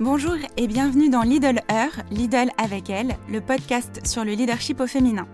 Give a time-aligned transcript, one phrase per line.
[0.00, 4.86] Bonjour et bienvenue dans Lidl Heure, Lidl avec elle, le podcast sur le leadership au
[4.86, 5.28] féminin.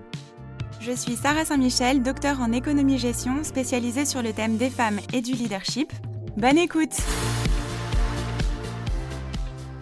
[0.80, 5.32] Je suis Sarah Saint-Michel, docteur en économie-gestion spécialisée sur le thème des femmes et du
[5.32, 5.92] leadership.
[6.36, 6.96] Bonne écoute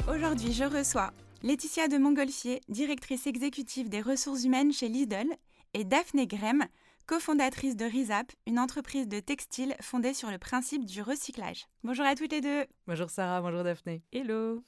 [0.09, 1.11] Aujourd'hui, je reçois
[1.43, 5.27] Laetitia de Montgolfier, directrice exécutive des ressources humaines chez Lidl,
[5.75, 6.65] et Daphné Grem,
[7.07, 11.67] cofondatrice de Rizap, une entreprise de textile fondée sur le principe du recyclage.
[11.85, 12.67] Bonjour à toutes les deux.
[12.87, 14.03] Bonjour Sarah, bonjour Daphné.
[14.13, 14.63] Hello.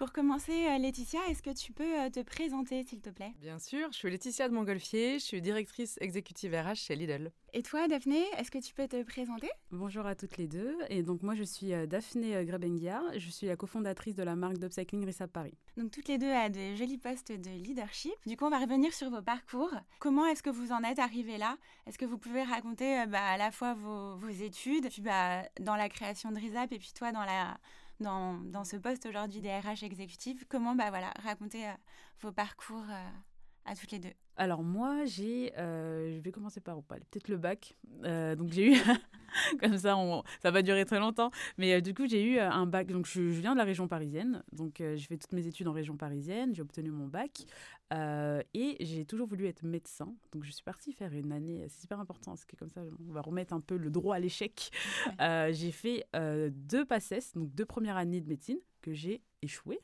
[0.00, 3.34] Pour commencer, euh, Laetitia, est-ce que tu peux euh, te présenter, s'il te plaît?
[3.38, 7.30] Bien sûr, je suis Laetitia de Montgolfier, je suis directrice exécutive RH chez Lidl.
[7.52, 9.50] Et toi, Daphné, est-ce que tu peux te présenter?
[9.70, 10.74] Bonjour à toutes les deux.
[10.88, 13.02] Et donc, moi, je suis euh, Daphné Grebengia.
[13.14, 15.52] Je suis la cofondatrice de la marque d'upcycling Risap Paris.
[15.76, 18.14] Donc, toutes les deux à de jolis postes de leadership.
[18.24, 19.74] Du coup, on va revenir sur vos parcours.
[19.98, 21.58] Comment est-ce que vous en êtes arrivés là?
[21.86, 25.76] Est-ce que vous pouvez raconter bah, à la fois vos, vos études, puis bah, dans
[25.76, 27.58] la création de Risap, et puis toi, dans la
[28.00, 30.44] dans, ce poste aujourd'hui des RH exécutifs.
[30.48, 31.72] Comment bah, voilà, raconter euh,
[32.20, 33.10] vos parcours euh,
[33.64, 37.76] à toutes les deux alors moi, j'ai, euh, je vais commencer par peut-être le bac.
[38.02, 38.76] donc j'ai eu,
[39.60, 41.30] comme ça, on, ça va durer très longtemps.
[41.58, 42.86] Mais du coup, j'ai eu un bac.
[42.86, 44.42] Donc je, viens de la région parisienne.
[44.52, 46.54] Donc je fais toutes mes études en région parisienne.
[46.54, 47.44] J'ai obtenu mon bac
[47.92, 50.14] et j'ai toujours voulu être médecin.
[50.32, 51.66] Donc je suis partie faire une année.
[51.68, 52.80] C'est super important parce que comme ça,
[53.10, 54.70] on va remettre un peu le droit à l'échec.
[55.18, 56.06] j'ai fait
[56.50, 59.80] deux passes, donc deux premières années de médecine que j'ai échoué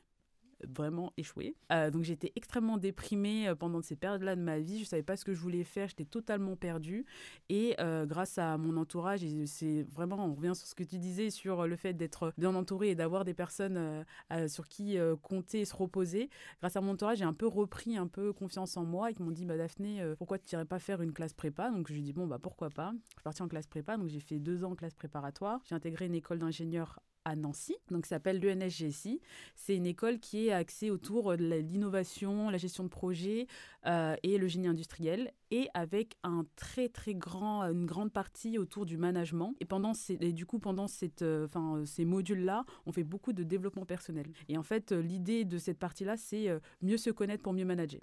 [0.67, 1.55] vraiment échoué.
[1.71, 4.79] Euh, donc j'étais extrêmement déprimée euh, pendant ces périodes-là de ma vie.
[4.79, 5.87] Je savais pas ce que je voulais faire.
[5.87, 7.05] J'étais totalement perdue.
[7.49, 10.97] Et euh, grâce à mon entourage, et c'est vraiment, on revient sur ce que tu
[10.97, 14.05] disais sur le fait d'être bien entouré et d'avoir des personnes
[14.47, 16.29] sur qui compter et se reposer.
[16.59, 19.23] Grâce à mon entourage, j'ai un peu repris un peu confiance en moi et qui
[19.23, 21.69] m'ont dit, bah Daphné, pourquoi tu n'irais pas faire une classe prépa?
[21.71, 22.93] Donc je lui dit, bon, bah pourquoi pas?
[23.09, 23.97] Je suis partie en classe prépa.
[23.97, 25.59] Donc j'ai fait deux ans en classe préparatoire.
[25.65, 29.19] J'ai intégré une école d'ingénieur à Nancy, donc ça s'appelle l'ENSGSI.
[29.55, 33.47] C'est une école qui est axée autour de l'innovation, la gestion de projets
[33.85, 38.85] euh, et le génie industriel, et avec un très très grand, une grande partie autour
[38.85, 39.55] du management.
[39.59, 40.85] Et pendant ces, et du coup pendant
[41.21, 44.27] euh, enfin ces modules-là, on fait beaucoup de développement personnel.
[44.47, 48.01] Et en fait, l'idée de cette partie-là, c'est euh, mieux se connaître pour mieux manager.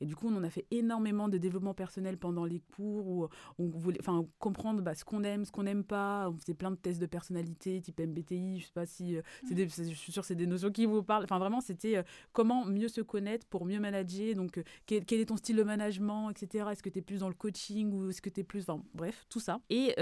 [0.00, 3.28] Et du coup, on en a fait énormément de développement personnel pendant les cours où
[3.58, 6.28] on voulait enfin, comprendre bah, ce qu'on aime, ce qu'on n'aime pas.
[6.30, 8.60] On faisait plein de tests de personnalité, type MBTI.
[8.60, 9.16] Je sais pas si.
[9.16, 11.24] Euh, des, je suis sûre que c'est des notions qui vous parlent.
[11.24, 14.34] Enfin, vraiment, c'était euh, comment mieux se connaître pour mieux manager.
[14.34, 16.68] Donc, euh, quel, est ton style de management, etc.
[16.72, 18.62] Est-ce que tu es plus dans le coaching ou est-ce que tu es plus.
[18.68, 19.60] Enfin, bref, tout ça.
[19.70, 19.94] Et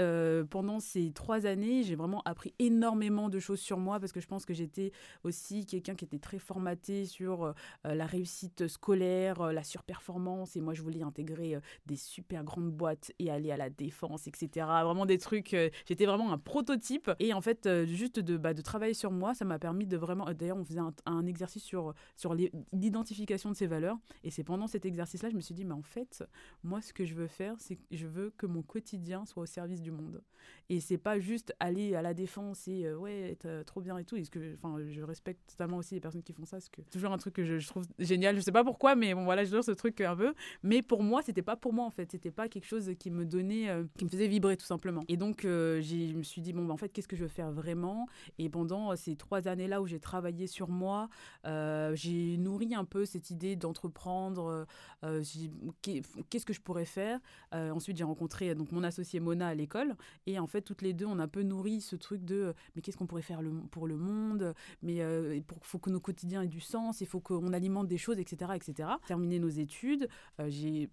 [0.49, 4.27] pendant ces trois années, j'ai vraiment appris énormément de choses sur moi parce que je
[4.27, 4.91] pense que j'étais
[5.23, 7.53] aussi quelqu'un qui était très formaté sur
[7.83, 12.71] la réussite scolaire, la surprise performance et moi je voulais intégrer euh, des super grandes
[12.71, 14.67] boîtes et aller à la défense, etc.
[14.83, 17.09] Vraiment des trucs, euh, j'étais vraiment un prototype.
[17.19, 19.97] Et en fait euh, juste de, bah, de travailler sur moi, ça m'a permis de
[19.97, 22.35] vraiment, d'ailleurs on faisait un, exercice sur, sur
[22.73, 23.97] l'identification de ces valeurs.
[24.23, 26.23] Et c'est pendant cet exercice-là je me suis dit mais en fait
[26.63, 29.47] moi ce que je veux faire c'est que je veux que mon quotidien soit au
[29.47, 30.21] service du monde.
[30.69, 34.17] Et c'est pas juste aller à la défense et ouais être trop bien et tout.
[34.17, 34.55] Et ce que
[34.89, 37.43] je respecte totalement aussi les personnes qui font ça parce que toujours un truc que
[37.43, 38.35] je, trouve génial.
[38.35, 40.33] Je sais pas pourquoi mais bon voilà je ce truc un peu.
[40.63, 42.11] Mais pour moi, c'était pas pour moi en fait.
[42.11, 45.01] C'était pas quelque chose qui me donnait, euh, qui me faisait vibrer tout simplement.
[45.07, 47.29] Et donc, euh, je me suis dit, bon, bah, en fait, qu'est-ce que je veux
[47.29, 48.07] faire vraiment?
[48.37, 51.09] Et pendant ces trois années-là où j'ai travaillé sur moi,
[51.45, 54.65] euh, j'ai nourri un peu cette idée d'entreprendre.
[55.81, 57.19] qu'est-ce que je pourrais faire?
[57.53, 59.95] Ensuite, j'ai rencontré donc mon associé Mona à l'école.
[60.25, 62.81] Et en fait, toutes les deux, on a un peu nourri ce truc de, mais
[62.81, 64.53] qu'est-ce qu'on pourrait faire pour le monde?
[64.81, 67.01] Mais il faut que nos quotidiens aient du sens.
[67.01, 68.89] Il faut qu'on alimente des choses, etc., etc.
[69.05, 69.66] Terminer nos études
[70.39, 70.89] Euh, j'ai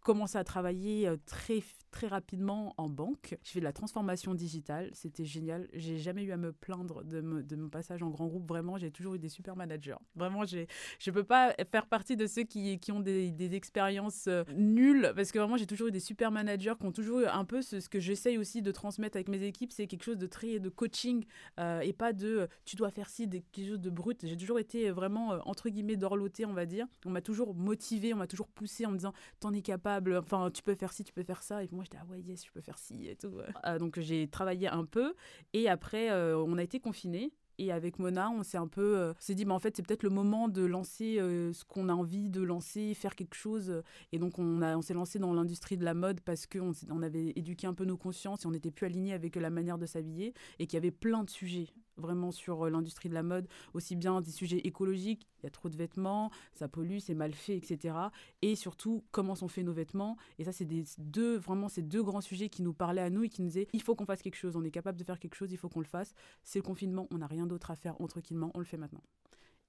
[0.00, 3.36] commencé à travailler euh, très très rapidement en banque.
[3.42, 5.68] Je fais de la transformation digitale, c'était génial.
[5.72, 8.48] J'ai jamais eu à me plaindre de, mon passage en grand groupe.
[8.48, 9.96] Vraiment, j'ai toujours eu des super managers.
[10.14, 14.26] Vraiment, je ne peux pas faire partie de ceux qui, qui ont des, des, expériences
[14.28, 17.26] euh, nulles parce que vraiment, j'ai toujours eu des super managers qui ont toujours eu
[17.26, 20.26] un peu ce, que j'essaye aussi de transmettre avec mes équipes, c'est quelque chose de
[20.26, 21.24] très de coaching
[21.58, 24.24] euh, et pas de euh, tu dois faire ci, quelque chose de brut.
[24.24, 26.86] J'ai toujours été vraiment entre guillemets dorloté, on va dire.
[27.04, 30.50] On m'a toujours motivé, on m'a toujours poussé en me disant t'en es capable, enfin
[30.52, 31.62] tu peux faire ci, tu peux faire ça.
[31.82, 33.34] J'étais, ah ouais, yes, je peux faire ci et tout.
[33.66, 35.14] Euh, donc j'ai travaillé un peu.
[35.52, 37.32] Et après, euh, on a été confinés.
[37.58, 40.02] Et avec Mona, on s'est un peu euh, s'est dit, mais en fait, c'est peut-être
[40.02, 43.82] le moment de lancer ce qu'on a envie de lancer, faire quelque chose.
[44.12, 47.34] Et donc, on, on s'est lancé dans l'industrie de la mode parce qu'on on avait
[47.36, 50.32] éduqué un peu nos consciences et on n'était plus alignés avec la manière de s'habiller
[50.58, 51.68] et qu'il y avait plein de sujets
[52.00, 55.68] vraiment sur l'industrie de la mode, aussi bien des sujets écologiques, il y a trop
[55.68, 57.94] de vêtements, ça pollue, c'est mal fait, etc.
[58.42, 60.16] Et surtout, comment sont faits nos vêtements.
[60.38, 63.24] Et ça, c'est des deux, vraiment, ces deux grands sujets qui nous parlaient à nous
[63.24, 65.18] et qui nous disaient, il faut qu'on fasse quelque chose, on est capable de faire
[65.18, 66.14] quelque chose, il faut qu'on le fasse.
[66.42, 69.02] C'est le confinement, on n'a rien d'autre à faire tranquillement, on le fait maintenant.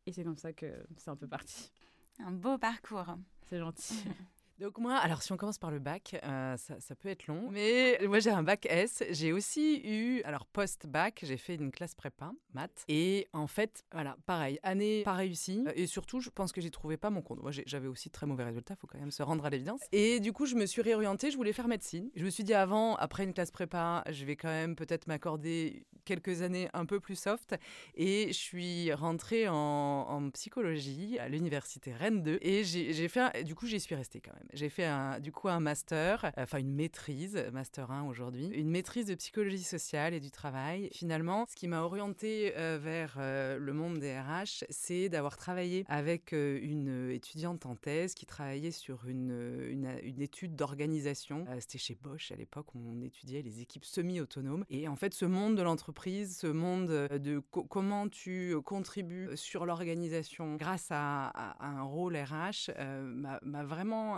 [0.05, 0.65] Et c'est comme ça que
[0.97, 1.71] c'est un peu parti.
[2.19, 3.15] Un beau parcours.
[3.43, 4.03] C'est gentil.
[4.61, 7.97] Donc moi, alors si on commence par le bac, euh, ça, peut être long, mais
[8.07, 9.03] moi j'ai un bac S.
[9.09, 12.85] J'ai aussi eu, alors post-bac, j'ai fait une classe prépa, maths.
[12.87, 15.65] Et en fait, voilà, pareil, année pas réussie.
[15.73, 17.41] Et surtout, je pense que j'ai trouvé pas mon compte.
[17.41, 19.81] Moi j'avais aussi très mauvais résultats, faut quand même se rendre à l'évidence.
[19.91, 22.11] Et du coup, je me suis réorientée, je voulais faire médecine.
[22.15, 25.87] Je me suis dit avant, après une classe prépa, je vais quand même peut-être m'accorder
[26.05, 27.55] quelques années un peu plus soft.
[27.95, 32.37] Et je suis rentrée en, en psychologie à l'université Rennes 2.
[32.43, 34.50] Et j'ai fait, du coup, j'y suis restée quand même.
[34.53, 34.89] J'ai fait
[35.21, 40.13] du coup un master, enfin une maîtrise, master 1 aujourd'hui, une maîtrise de psychologie sociale
[40.13, 40.89] et du travail.
[40.91, 45.85] Finalement, ce qui m'a orientée euh, vers euh, le monde des RH, c'est d'avoir travaillé
[45.87, 51.45] avec euh, une étudiante en thèse qui travaillait sur une, une, étude d'organisation.
[51.59, 54.65] C'était chez Bosch à l'époque où on étudiait les équipes semi-autonomes.
[54.69, 60.55] Et en fait, ce monde de l'entreprise, ce monde de comment tu contribues sur l'organisation
[60.55, 64.15] grâce à, un rôle RH m'a vraiment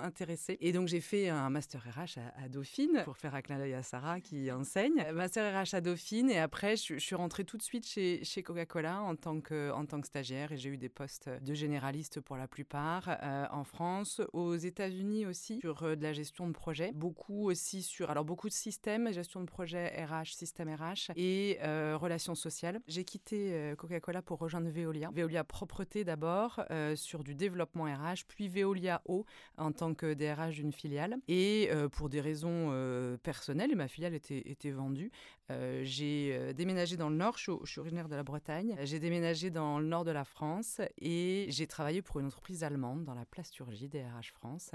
[0.59, 3.83] et donc, j'ai fait un master RH à, Dauphine pour faire un clin d'œil à
[3.83, 5.05] Sarah qui enseigne.
[5.13, 6.29] Master RH à Dauphine.
[6.29, 9.85] Et après, je, suis rentrée tout de suite chez, chez Coca-Cola en, tant que, en
[9.85, 10.51] tant que stagiaire.
[10.51, 15.25] Et j'ai eu des postes de généraliste pour la plupart euh, en France, aux États-Unis
[15.25, 16.91] aussi, sur euh, de la gestion de projet.
[16.93, 21.97] Beaucoup aussi sur, alors beaucoup de systèmes, gestion de projet RH, système RH et euh,
[21.99, 22.79] relations sociales.
[22.87, 25.09] J'ai quitté Coca-Cola pour rejoindre Veolia.
[25.13, 26.63] Veolia Propreté d'abord,
[26.95, 29.25] sur du développement RH, puis Veolia Eau
[29.57, 31.17] en tant que DRH d'une filiale.
[31.27, 35.11] Et euh, pour des raisons euh, personnelles, ma filiale était, était vendue,
[35.51, 39.79] euh, j'ai déménagé dans le nord, je suis, originaire de la Bretagne, j'ai déménagé dans
[39.79, 43.89] le nord de la France et j'ai travaillé pour une entreprise allemande dans la plasturgie
[43.89, 44.71] DRH France.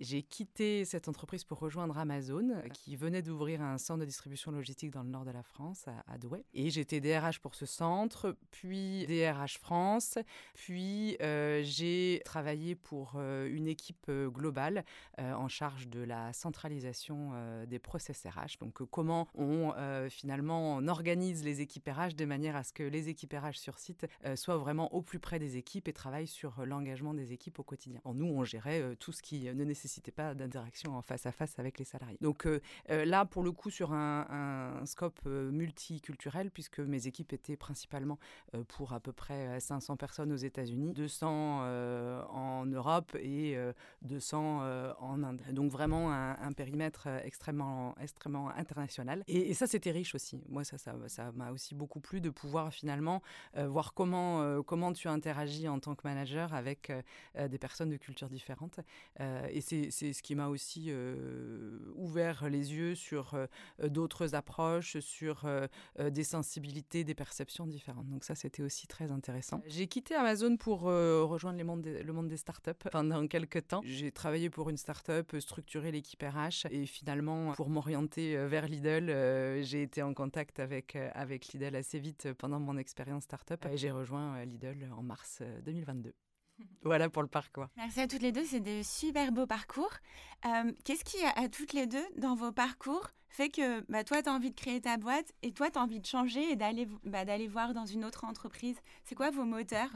[0.00, 4.90] J'ai quitté cette entreprise pour rejoindre Amazon, qui venait d'ouvrir un centre de distribution logistique
[4.90, 6.44] dans le nord de la France, à, Douai.
[6.52, 10.18] Et j'étais DRH pour ce centre, puis DRH France,
[10.54, 14.84] puis euh, j'ai travaillé pour euh, une équipe euh, globale
[15.18, 17.32] en charge de la centralisation
[17.66, 18.58] des process RH.
[18.58, 19.72] Donc comment on
[20.10, 23.78] finalement on organise les équipes RH de manière à ce que les équipes RH sur
[23.78, 27.62] site soient vraiment au plus près des équipes et travaillent sur l'engagement des équipes au
[27.62, 28.00] quotidien.
[28.12, 31.58] nous, on gérait tout ce qui ne nécessitait nécessitait pas d'interaction en face à face
[31.58, 32.16] avec les salariés.
[32.20, 32.60] Donc euh,
[32.90, 38.18] euh, là, pour le coup, sur un, scope euh, multiculturel, puisque mes équipes étaient principalement
[38.68, 41.26] pour à peu près 500 personnes aux États-Unis, 200
[42.30, 43.56] en Europe et
[44.02, 45.42] 200 en Inde.
[45.52, 49.24] Donc vraiment un, périmètre extrêmement, extrêmement international.
[49.26, 50.42] Et, ça, c'était riche aussi.
[50.48, 53.22] Moi, ça, ça, m'a aussi beaucoup plu de pouvoir finalement
[53.54, 56.92] voir comment, comment tu interagis en tant que manager avec
[57.36, 58.80] des personnes de cultures différentes.
[59.20, 60.92] et c'est c'est ce qui m'a aussi
[61.94, 63.36] ouvert les yeux sur
[63.82, 65.46] d'autres approches, sur
[65.98, 68.08] des sensibilités, des perceptions différentes.
[68.08, 69.62] Donc ça, c'était aussi très intéressant.
[69.66, 73.82] J'ai quitté Amazon pour rejoindre le monde des startups pendant quelques temps.
[73.84, 79.82] J'ai travaillé pour une startup, structuré l'équipe RH et finalement, pour m'orienter vers Lidl, j'ai
[79.82, 84.44] été en contact avec, avec Lidl assez vite pendant mon expérience startup et j'ai rejoint
[84.44, 86.12] Lidl en mars 2022.
[86.82, 87.66] Voilà pour le parcours.
[87.76, 89.90] Merci à toutes les deux, c'est des super beaux parcours.
[90.84, 94.32] Qu'est-ce qui, à toutes les deux, dans vos parcours, fait que bah, toi, tu as
[94.32, 97.24] envie de créer ta boîte et toi, tu as envie de changer et d'aller bah,
[97.50, 98.76] voir dans une autre entreprise?
[99.02, 99.90] C'est quoi vos moteurs?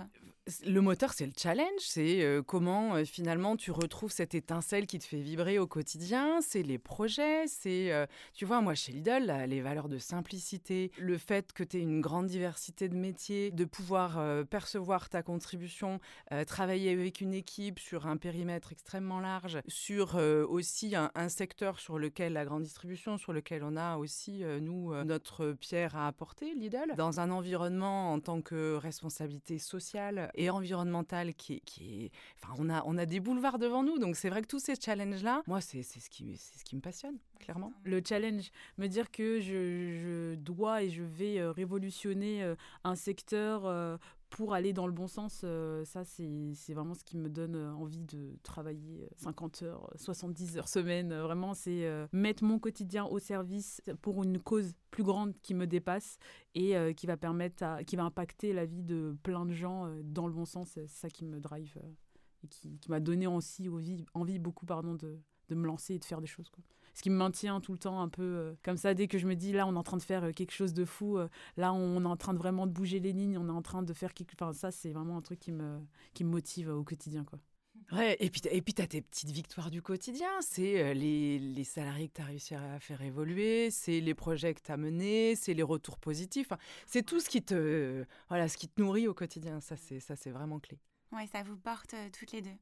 [0.64, 4.98] Le moteur, c'est le challenge, c'est euh, comment euh, finalement tu retrouves cette étincelle qui
[4.98, 9.30] te fait vibrer au quotidien, c'est les projets, c'est, euh, tu vois, moi chez Lidl,
[9.46, 13.64] les valeurs de simplicité, le fait que tu aies une grande diversité de métiers, de
[13.64, 16.00] pouvoir percevoir ta contribution,
[16.46, 22.32] travailler avec une équipe sur un périmètre extrêmement large, sur aussi un, secteur sur lequel
[22.32, 27.20] la grande distribution, sur lequel on a aussi, nous, notre pierre à apporter, Lidl, dans
[27.20, 32.10] un environnement en tant que responsabilité sociale et environnementale qui est,
[32.42, 34.74] Enfin, on a, on a des boulevards devant nous, donc c'est vrai que tous ces
[34.74, 37.72] challenges-là, moi, c'est ce, qui, ce qui me passionne, clairement.
[37.84, 42.54] Le challenge, me dire que je, je dois et je vais euh, révolutionner euh,
[42.84, 43.96] un secteur euh,
[44.30, 47.72] pour aller dans le bon sens, euh, ça, c'est vraiment ce qui me donne euh,
[47.72, 51.14] envie de travailler 50 euh, heures, 70 heures semaine.
[51.14, 56.18] Vraiment, c'est mettre mon quotidien au service pour une cause plus grande qui me dépasse
[56.54, 60.26] et qui va permettre, à, qui va impacter la vie de plein de gens dans
[60.26, 60.70] le bon sens.
[60.74, 61.78] C'est ça qui me drive
[62.44, 65.18] et qui, qui m'a donné aussi envie, envie beaucoup pardon, de,
[65.48, 66.50] de, me lancer et de faire des choses.
[66.50, 66.62] Quoi.
[66.98, 68.92] Ce qui me maintient tout le temps un peu comme ça.
[68.92, 70.84] Dès que je me dis là, on est en train de faire quelque chose de
[70.84, 71.16] fou,
[71.56, 73.84] là, on est en train de vraiment de bouger les lignes, on est en train
[73.84, 74.32] de faire quelque...
[74.34, 75.78] Enfin, ça, c'est vraiment un truc qui me,
[76.12, 77.38] qui me motive au quotidien, quoi.
[77.92, 81.64] Ouais, et puis et puis tu as tes petites victoires du quotidien, c'est les, les,
[81.64, 85.36] salariés que tu as réussi à faire évoluer, c'est les projets que tu as menés,
[85.36, 86.52] c'est les retours positifs,
[86.84, 90.16] c'est tout ce qui te voilà, ce qui te nourrit au quotidien, ça c'est ça
[90.16, 90.78] c'est vraiment clé.
[91.12, 92.56] Oui, ça vous porte toutes les deux.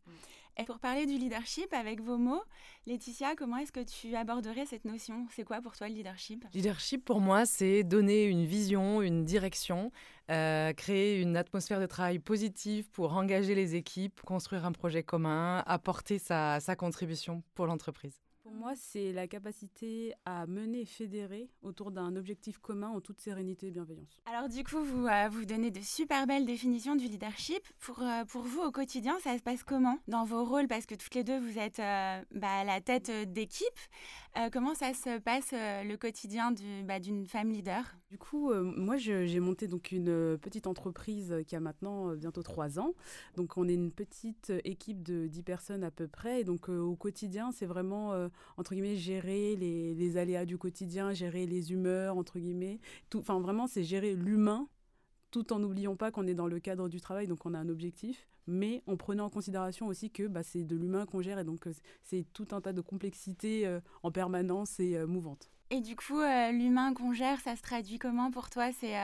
[0.58, 2.42] Et pour parler du leadership avec vos mots,
[2.86, 5.26] Laetitia, comment est-ce que tu aborderais cette notion?
[5.30, 6.46] C'est quoi pour toi le leadership?
[6.54, 9.92] Leadership pour moi, c'est donner une vision, une direction,
[10.30, 15.62] euh, créer une atmosphère de travail positive pour engager les équipes, construire un projet commun,
[15.66, 18.25] apporter sa contribution pour l'entreprise.
[18.46, 23.20] Pour moi, c'est la capacité à mener et fédérer autour d'un objectif commun en toute
[23.20, 24.22] sérénité et bienveillance.
[24.24, 27.60] Alors du coup, vous, euh, vous donnez de super belles définitions du leadership.
[27.80, 30.68] Pour, euh, pour vous, au quotidien, ça se passe comment dans vos rôles?
[30.68, 33.66] Parce que toutes les deux, vous êtes euh, bah, la tête d'équipe.
[34.52, 36.52] Comment ça se passe le quotidien
[36.84, 37.82] bah, d'une femme leader?
[38.10, 42.94] Du coup, moi, j'ai monté donc une petite entreprise qui a maintenant bientôt trois ans.
[43.36, 46.40] Donc on est une petite équipe de 10 personnes à peu près.
[46.40, 51.72] Et donc au quotidien, c'est vraiment entre guillemets, gérer les, aléas du quotidien, gérer les
[51.72, 52.78] humeurs, entre guillemets.
[53.14, 54.68] Enfin, vraiment, c'est gérer l'humain
[55.30, 57.68] tout en n'oubliant pas qu'on est dans le cadre du travail, donc on a un
[57.68, 61.44] objectif, mais en prenant en considération aussi que bah, c'est de l'humain qu'on gère et
[61.44, 65.50] donc euh, c'est tout un tas de complexités euh, en permanence et euh, mouvantes.
[65.70, 66.20] Et du coup,
[66.52, 68.70] l'humain qu'on gère, ça se traduit comment pour toi?
[68.72, 68.94] C'est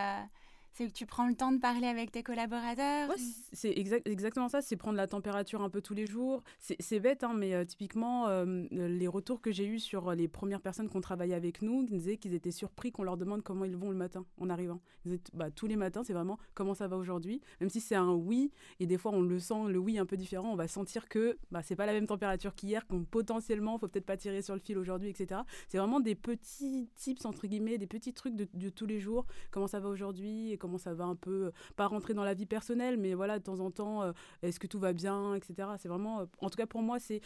[0.73, 3.11] c'est que tu prends le temps de parler avec tes collaborateurs
[3.53, 6.43] C'est exactement ça, c'est prendre la température un peu tous les jours.
[6.59, 10.63] C'est bête, hein, mais euh, typiquement, euh, les retours que j'ai eus sur les premières
[10.63, 13.65] personnes qui ont travaillé avec nous, ils disaient qu'ils étaient surpris qu'on leur demande comment
[13.65, 14.81] ils vont le matin en arrivant.
[15.05, 17.43] Ils disaient, bah, tous les matins, c'est vraiment comment ça va aujourd'hui?
[17.61, 18.51] Même si c'est un oui,
[18.81, 21.39] et des fois on le sent, le oui un peu différent, on va sentir que
[21.51, 24.61] bah, c'est pas la même température qu'hier, qu'on potentiellement, faut peut-être pas tirer sur le
[24.61, 25.43] fil aujourd'hui, etc.
[25.69, 29.27] C'est vraiment des petits tips, entre guillemets, des petits trucs de, de tous les jours.
[29.51, 30.57] Comment ça va aujourd'hui?
[30.63, 33.45] Comment ça va un peu, euh, pas rentrer dans la vie personnelle, mais voilà, de
[33.45, 35.69] temps en temps, euh, est-ce que tout va bien, etc.
[35.79, 37.21] C'est vraiment, euh, en tout cas pour moi, c'est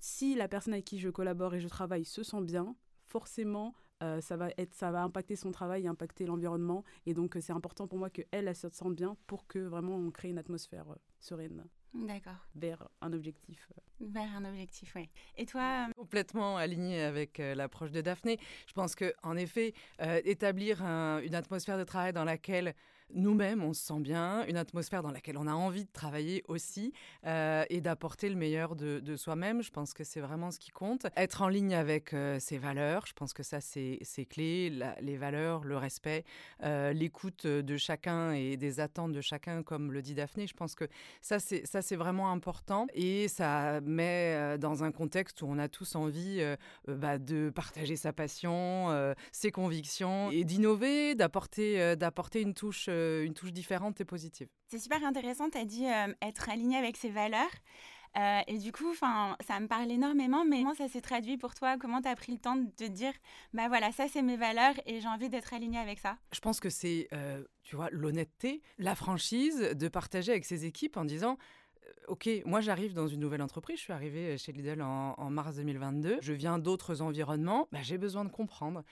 [0.00, 3.74] si la personne avec qui je collabore et je travaille se sent bien, forcément,
[4.20, 6.84] ça, va être, ça va impacter son travail impacter l'environnement.
[7.06, 10.10] Et donc, c'est important pour moi qu'elle, elle se sente bien pour que vraiment on
[10.10, 10.84] crée une atmosphère
[11.18, 11.64] sereine.
[12.04, 12.46] D'accord.
[12.54, 13.70] Vers un objectif.
[14.00, 15.08] Vers un objectif, oui.
[15.36, 18.38] Et toi Complètement aligné avec l'approche de Daphné.
[18.66, 19.72] Je pense que, en effet,
[20.24, 22.74] établir une atmosphère de travail dans laquelle
[23.14, 26.92] nous-mêmes, on se sent bien, une atmosphère dans laquelle on a envie de travailler aussi
[27.26, 29.62] euh, et d'apporter le meilleur de, soi-même.
[29.62, 31.06] Je pense que c'est vraiment ce qui compte.
[31.16, 34.72] Être en ligne avec euh, ses valeurs, je pense que ça, c'est clé.
[35.00, 36.24] les valeurs, le respect,
[36.62, 40.74] euh, l'écoute de chacun et des attentes de chacun, comme le dit Daphné, je pense
[40.74, 40.84] que
[41.22, 46.42] ça, c'est vraiment important et ça met dans un contexte où on a tous envie
[46.88, 52.88] bah, de partager sa passion, ses convictions et d'innover, d'apporter une touche
[53.24, 54.48] une touche différente et positive.
[54.68, 57.50] C'est super intéressant, tu as dit euh, être aligné avec ses valeurs.
[58.16, 61.76] Euh, et du coup, ça me parle énormément, mais comment ça s'est traduit pour toi?
[61.78, 63.12] Comment tu as pris le temps de te dire,
[63.52, 66.16] bah voilà, ça c'est mes valeurs et j'ai envie d'être aligné avec ça?
[66.32, 67.10] Je pense que c'est,
[67.62, 71.36] tu vois, l'honnêteté, la franchise de partager avec ses équipes en disant,
[72.08, 76.18] OK, moi j'arrive dans une nouvelle entreprise, je suis arrivée chez Lidl en, mars 2022,
[76.20, 78.82] je viens d'autres environnements, bah, j'ai besoin de comprendre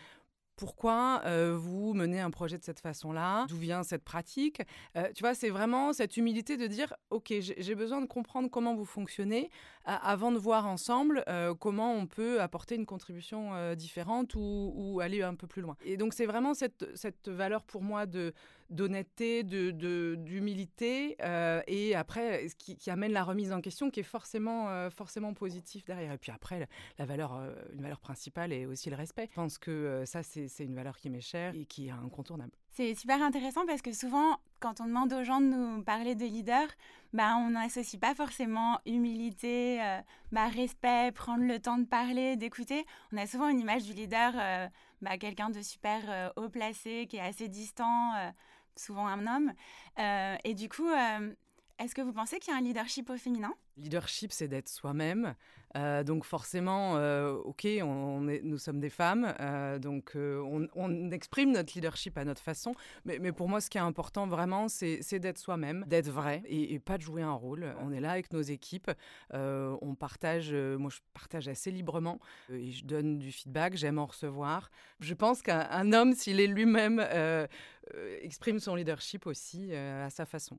[0.57, 3.47] pourquoi euh, vous menez un projet de cette façon-là?
[3.49, 4.63] D'où vient cette pratique?
[4.97, 8.75] Euh, Tu vois, c'est vraiment cette humilité de dire, OK, j'ai besoin de comprendre comment
[8.75, 9.51] vous fonctionnez
[9.85, 15.35] avant de voir ensemble euh, comment on peut apporter une contribution différente ou, aller un
[15.35, 15.77] peu plus loin.
[15.85, 18.33] Et donc, c'est vraiment cette, cette valeur pour moi de
[18.71, 24.05] d'honnêteté, de, d'humilité, euh, et après, ce qui, amène la remise en question, qui est
[24.05, 26.13] forcément, euh, forcément positif derrière.
[26.13, 26.69] Et puis après,
[26.99, 29.29] la valeur, euh, une valeur principale est aussi le respect.
[29.31, 32.53] Je pense que ça, c'est, une valeur qui m'est chère et qui est incontournable.
[32.71, 36.25] C'est super intéressant parce que souvent, quand on demande aux gens de nous parler de
[36.25, 36.67] leader,
[37.13, 39.79] bah, on n'associe pas forcément humilité,
[40.33, 42.85] bah, respect, prendre le temps de parler, d'écouter.
[43.13, 44.33] On a souvent une image du leader,
[45.03, 48.13] bah, quelqu'un de super haut placé, qui est assez distant,
[48.77, 49.53] souvent un homme.
[49.99, 51.35] Euh, et du coup, euh,
[51.79, 53.55] est-ce que vous pensez qu'il y a un leadership au féminin?
[53.77, 55.35] Leadership, c'est d'être soi-même.
[55.77, 56.95] Euh, donc forcément,
[57.45, 59.35] ok, on, est, nous sommes des femmes,
[59.81, 62.75] donc on, exprime notre leadership à notre façon.
[63.05, 66.79] Mais, mais, pour moi, ce qui est important vraiment, c'est d'être soi-même, d'être vrai et,
[66.79, 67.75] pas de jouer un rôle.
[67.81, 68.91] On est là avec nos équipes,
[69.33, 74.71] on partage, moi je partage assez librement et je donne du feedback, j'aime en recevoir.
[75.01, 77.05] Je pense qu'un homme, s'il est lui-même,
[78.23, 80.59] exprime son leadership aussi à sa façon.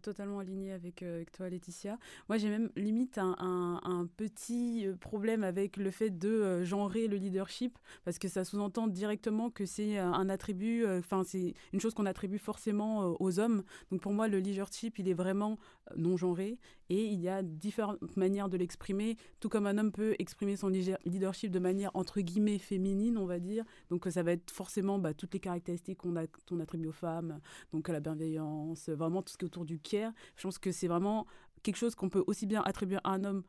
[0.00, 1.98] Totalement aligné avec, euh, avec, toi, Laetitia.
[2.30, 3.36] Moi, j'ai même limite un,
[3.82, 8.44] un, petit euh, problème avec le fait de euh, genrer le leadership, parce que ça
[8.44, 13.64] sous-entend directement que c'est un attribut, enfin, c'est une chose qu'on attribue forcément aux hommes.
[13.90, 15.58] Donc, pour moi, le leadership, il est vraiment
[15.96, 20.14] non genré, et il y a différentes manières de l'exprimer, tout comme un homme peut
[20.18, 23.64] exprimer son leadership de manière, entre guillemets, féminine, on va dire.
[23.90, 26.16] Donc, ça va être forcément bah, toutes les caractéristiques qu'on
[26.60, 27.40] attribue aux femmes,
[27.72, 30.12] donc la bienveillance, vraiment tout ce qui est autour du care.
[30.36, 31.26] Je pense que c'est vraiment
[31.62, 33.42] quelque chose qu'on peut aussi bien attribuer à un homme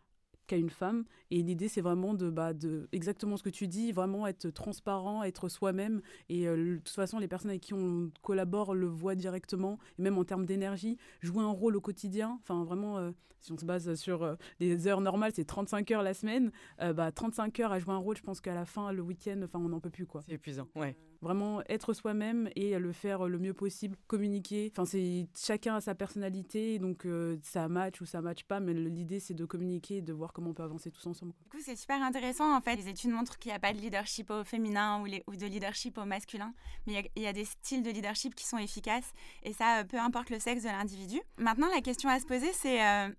[0.48, 1.04] qu'à une femme.
[1.30, 5.24] Et l'idée, c'est vraiment de, bah, de, exactement ce que tu dis, vraiment être transparent,
[5.24, 6.02] être soi-même.
[6.30, 10.02] Et euh, de toute façon, les personnes avec qui on collabore le voient directement, et
[10.02, 12.40] même en termes d'énergie, jouer un rôle au quotidien.
[12.42, 16.04] Enfin, vraiment, euh, si on se base sur euh, des heures normales, c'est 35 heures
[16.04, 16.52] la semaine.
[16.80, 19.70] bah, 35 heures à jouer un rôle, je pense qu'à la fin, le week-end, on
[19.70, 20.06] n'en peut plus.
[20.06, 20.22] quoi.
[20.26, 20.96] C'est épuisant, ouais.
[21.22, 24.72] Vraiment être soi-même et le faire le mieux possible, communiquer.
[24.72, 27.08] Enfin, c'est chacun a sa personnalité, donc
[27.44, 30.52] ça match ou ça match pas, mais l'idée, c'est de communiquer et de voir comment
[30.52, 31.34] on peut avancer tous ensemble.
[31.44, 32.56] Du coup, c'est super intéressant.
[32.56, 35.24] En fait, les études montrent qu'il n'y a pas de leadership au féminin ou, les,
[35.28, 36.54] ou de leadership au masculin,
[36.86, 39.12] mais il y, a des styles de leadership qui sont efficaces,
[39.44, 41.20] et ça, euh, peu importe le sexe de l'individu.
[41.38, 43.10] Maintenant, la question à se poser, c'est euh,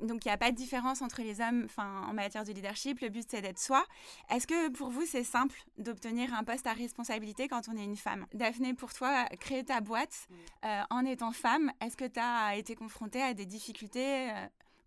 [0.00, 3.08] donc il n'y a pas de différence entre les hommes en matière de leadership, le
[3.08, 3.84] but c'est d'être soi.
[4.30, 7.96] Est-ce que pour vous c'est simple d'obtenir un poste à responsabilité quand on est une
[7.96, 8.26] femme?
[8.34, 10.28] Daphné, pour toi, créer ta boîte
[10.64, 14.30] euh, en étant femme, est-ce que tu as été confrontée à des difficultés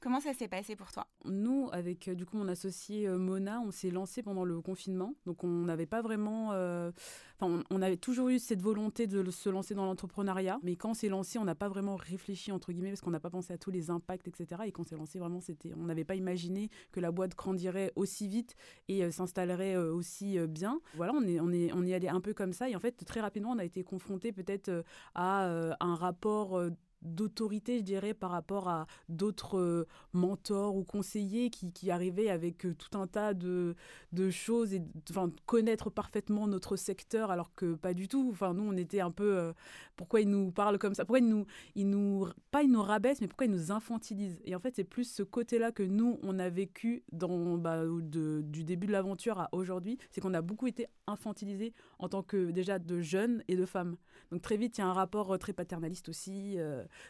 [0.01, 1.05] Comment ça s'est passé pour toi?
[1.25, 5.13] Nous, avec euh, du coup mon associé euh, Mona, on s'est lancé pendant le confinement.
[5.27, 6.53] Donc on n'avait pas vraiment.
[6.53, 6.91] Euh,
[7.39, 10.59] on, avait toujours eu cette volonté de se lancer dans l'entrepreneuriat.
[10.63, 13.19] Mais quand on s'est lancé, on n'a pas vraiment réfléchi, entre guillemets, parce qu'on n'a
[13.19, 14.63] pas pensé à tous les impacts, etc.
[14.65, 17.93] Et quand on s'est lancé, vraiment, c'était, on n'avait pas imaginé que la boîte grandirait
[17.95, 18.55] aussi vite
[18.87, 20.81] et s'installerait aussi bien.
[20.95, 22.69] Voilà, on est, on, est, on y allait un peu comme ça.
[22.69, 24.83] Et en fait, très rapidement, on a été confronté peut-être
[25.15, 26.59] à un rapport
[27.01, 32.65] d'autorité, je dirais, par rapport à d'autres euh, mentors ou conseillers qui, qui arrivaient avec
[32.65, 33.75] euh, tout un tas de,
[34.11, 38.29] de choses et enfin, connaître parfaitement notre secteur alors que pas du tout.
[38.31, 39.37] Enfin, nous, on était un peu...
[39.37, 39.53] Euh,
[39.95, 41.05] pourquoi ils nous parlent comme ça?
[41.05, 42.27] Pourquoi ils nous, ils nous...
[42.49, 44.39] Pas ils nous rabaissent, mais pourquoi ils nous infantilisent?
[44.45, 48.63] Et en fait, c'est plus ce côté-là que nous, on a vécu dans, bah, du
[48.63, 49.97] début de l'aventure à aujourd'hui.
[50.09, 53.97] C'est qu'on a beaucoup été infantilisés en tant que déjà de jeunes et de femmes.
[54.31, 56.57] Donc très vite, il y a un rapport très paternaliste aussi.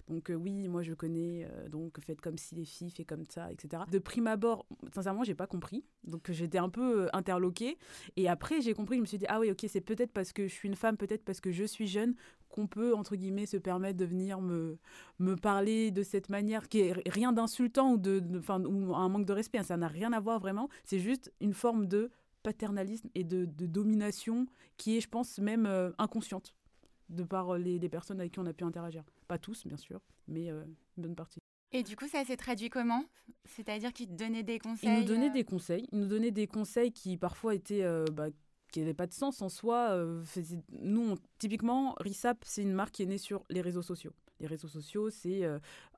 [0.08, 3.26] Donc euh, oui, moi je connais, euh, donc faites comme si les filles, fait comme
[3.26, 3.84] ça, etc.
[3.92, 5.84] De prime abord, sincèrement, j'ai pas compris.
[6.04, 7.78] Donc j'étais un peu euh, interloquée.
[8.16, 10.48] Et après, j'ai compris, je me suis dit, ah oui, ok, c'est peut-être parce que
[10.48, 12.16] je suis une femme, peut-être parce que je suis jeune,
[12.50, 14.78] qu'on peut, entre guillemets, se permettre de venir me,
[15.20, 18.22] me parler de cette manière, qui est rien d'insultant ou, de,
[18.68, 19.64] ou un manque de respect.
[19.64, 20.70] Ça n'a rien à voir vraiment.
[20.84, 22.12] C'est juste une forme de
[22.44, 26.54] paternalisme et de, domination qui est, je pense, même inconsciente
[27.12, 29.04] de par les, les, personnes avec qui on a pu interagir.
[29.28, 30.64] Pas tous, bien sûr, mais euh,
[30.98, 31.40] une bonne partie.
[31.74, 33.04] Et du coup, ça s'est traduit comment?
[33.46, 35.88] C'est-à-dire qu'ils te donnaient des conseils Ils nous donnaient euh des conseils.
[35.92, 37.84] Ils nous donnaient des conseils qui parfois étaient...
[37.84, 38.28] Euh, bah,
[38.72, 40.02] qui n'avaient pas de sens en soi.
[40.70, 44.14] nous, typiquement, RISAP, c'est une marque qui est née sur les réseaux sociaux.
[44.40, 45.42] Les réseaux sociaux, c'est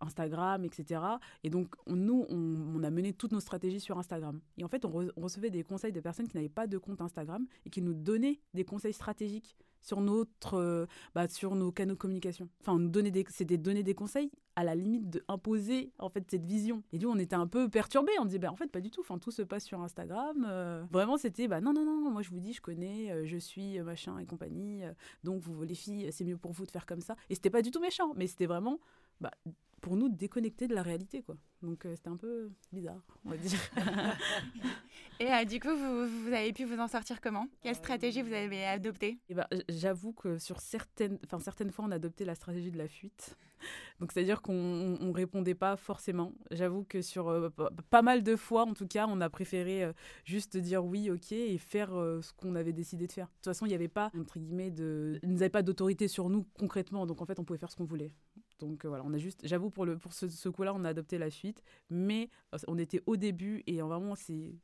[0.02, 1.00] Instagram, etc.
[1.44, 4.42] Et donc, nous, on, a mené toutes nos stratégies sur Instagram.
[4.58, 7.00] Et en fait, on, on recevait des conseils de personnes qui n'avaient pas de compte
[7.00, 11.94] Instagram et qui nous donnaient des conseils stratégiques sur, notre, euh, bah, sur nos canaux
[11.94, 12.50] de communication.
[12.62, 16.46] Enfin, nous donner des, c'était donner des conseils à la limite d'imposer en fait cette
[16.46, 16.84] vision.
[16.92, 18.14] Et coup, on était un peu perturbés.
[18.20, 19.02] On disait, bah, en fait, pas du tout.
[19.02, 20.46] Enfin, tout se passe sur Instagram.
[20.48, 20.84] Euh.
[20.92, 23.80] vraiment, c'était, bah, non, non, non, moi je vous dis, je connais, euh, je suis
[23.82, 24.84] machin et compagnie.
[25.24, 27.16] donc, vous, les filles, c'est mieux pour vous de faire comme ça.
[27.30, 28.80] Et c'était pas du tout méchant, mais c'était vraiment,
[29.20, 29.32] bah,
[29.82, 31.36] pour nous déconnecter de la réalité quoi.
[31.62, 33.60] Donc c'était un peu bizarre, on va dire.
[35.26, 37.48] Et du coup, vous, avez pu vous en sortir comment?
[37.62, 39.20] Quelle stratégie vous avez adoptée?
[39.30, 42.78] Eh ben, J'avoue que sur certaines, enfin, certaines fois, on a adopté la stratégie de
[42.78, 43.38] la fuite.
[44.02, 46.34] Donc c'est-à-dire qu'on ne répondait pas forcément.
[46.52, 47.50] J'avoue que sur
[47.90, 49.90] pas mal de fois, en tout cas, on a préféré
[50.26, 53.28] juste dire oui, ok, et faire ce qu'on avait décidé de faire.
[53.28, 55.22] De toute façon, il n'y avait pas, entre guillemets, de...
[55.24, 57.06] ils n'avaient pas d'autorité sur nous concrètement.
[57.06, 58.12] Donc en fait, on pouvait faire ce qu'on voulait.
[58.60, 61.18] Donc voilà, on a juste, j'avoue pour le pour ce, ce coup-là, on a adopté
[61.18, 62.30] la fuite, mais
[62.68, 64.58] on était au début et vraiment c'est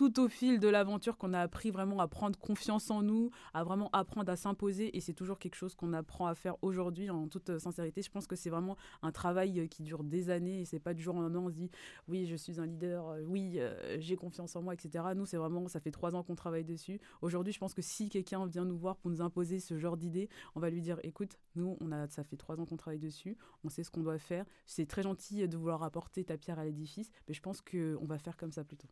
[0.00, 3.64] tout au fil de l'aventure qu'on a appris vraiment à prendre confiance en nous, à
[3.64, 4.96] vraiment apprendre à s'imposer.
[4.96, 8.00] Et c'est toujours quelque chose qu'on apprend à faire aujourd'hui, en toute sincérité.
[8.00, 10.94] Je pense que c'est vraiment un travail euh, qui dure des années et c'est pas
[10.94, 11.70] du jour au lendemain on se dit
[12.08, 15.04] oui, je suis un leader, euh, oui, euh, j'ai confiance en moi, etc.
[15.14, 16.98] Nous, c'est vraiment, ça fait trois ans qu'on travaille dessus.
[17.20, 20.30] Aujourd'hui, je pense que si quelqu'un vient nous voir pour nous imposer ce genre d'idée,
[20.54, 23.36] on va lui dire écoute, nous, on a, ça fait trois ans qu'on travaille dessus,
[23.64, 24.46] on sait ce qu'on doit faire.
[24.64, 28.18] C'est très gentil de vouloir apporter ta pierre à l'édifice, mais je pense qu'on va
[28.18, 28.88] faire comme ça plutôt.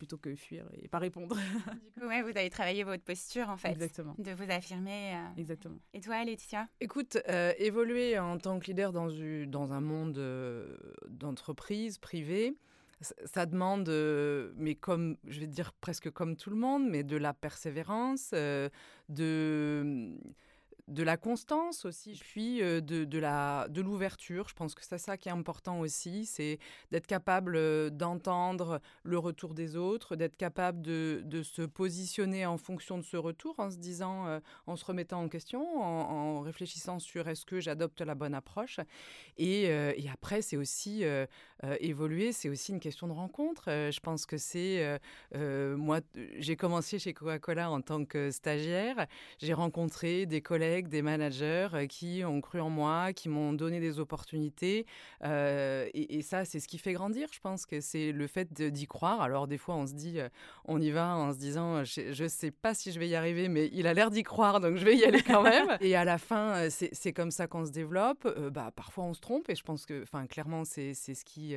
[0.00, 1.36] Plutôt que fuir et pas répondre.
[1.94, 3.68] du coup, ouais, vous avez travaillé votre posture en fait.
[3.68, 4.14] Exactement.
[4.16, 5.14] De vous affirmer.
[5.36, 5.78] Exactement.
[5.92, 6.68] Et toi, Laetitia?
[6.80, 7.18] Écoute,
[7.58, 9.08] évoluer en tant que leader dans,
[9.46, 10.18] dans un monde
[11.08, 12.56] d'entreprise privée,
[13.02, 13.90] ça demande,
[14.56, 20.16] mais comme, je vais dire presque comme tout le monde, mais de la persévérance, de
[20.88, 24.48] de la constance aussi, puis de, de, la, de l'ouverture.
[24.48, 26.58] Je pense que c'est ça qui est important aussi, c'est
[26.90, 32.98] d'être capable d'entendre le retour des autres, d'être capable de, de, se positionner en fonction
[32.98, 37.44] de ce retour, en se disant, en se remettant en question, en, réfléchissant sur est-ce
[37.44, 38.80] que j'adopte la bonne approche.
[39.38, 41.04] Et, et après, c'est aussi
[41.80, 43.64] évoluer, c'est aussi une question de rencontre.
[43.66, 45.00] je pense que c'est,
[45.34, 46.00] moi,
[46.38, 49.06] j'ai commencé chez Coca-Cola en tant que stagiaire,
[49.38, 53.80] j'ai rencontré des collègues des managers euh, qui ont cru en moi, qui m'ont donné
[53.80, 54.86] des opportunités.
[55.24, 57.28] Euh, et, ça, c'est ce qui fait grandir.
[57.32, 59.20] Je pense que c'est le fait d'y croire.
[59.20, 60.28] Alors, des fois, on se dit, euh,
[60.64, 63.48] on y va en se disant, je ne sais pas si je vais y arriver,
[63.48, 65.76] mais il a l'air d'y croire, donc je vais y aller quand même.
[65.80, 68.28] et à la fin, c'est comme ça qu'on se développe.
[68.52, 69.48] bah, parfois, on se trompe.
[69.50, 71.54] Et je pense que, enfin, clairement, c'est ce, qui,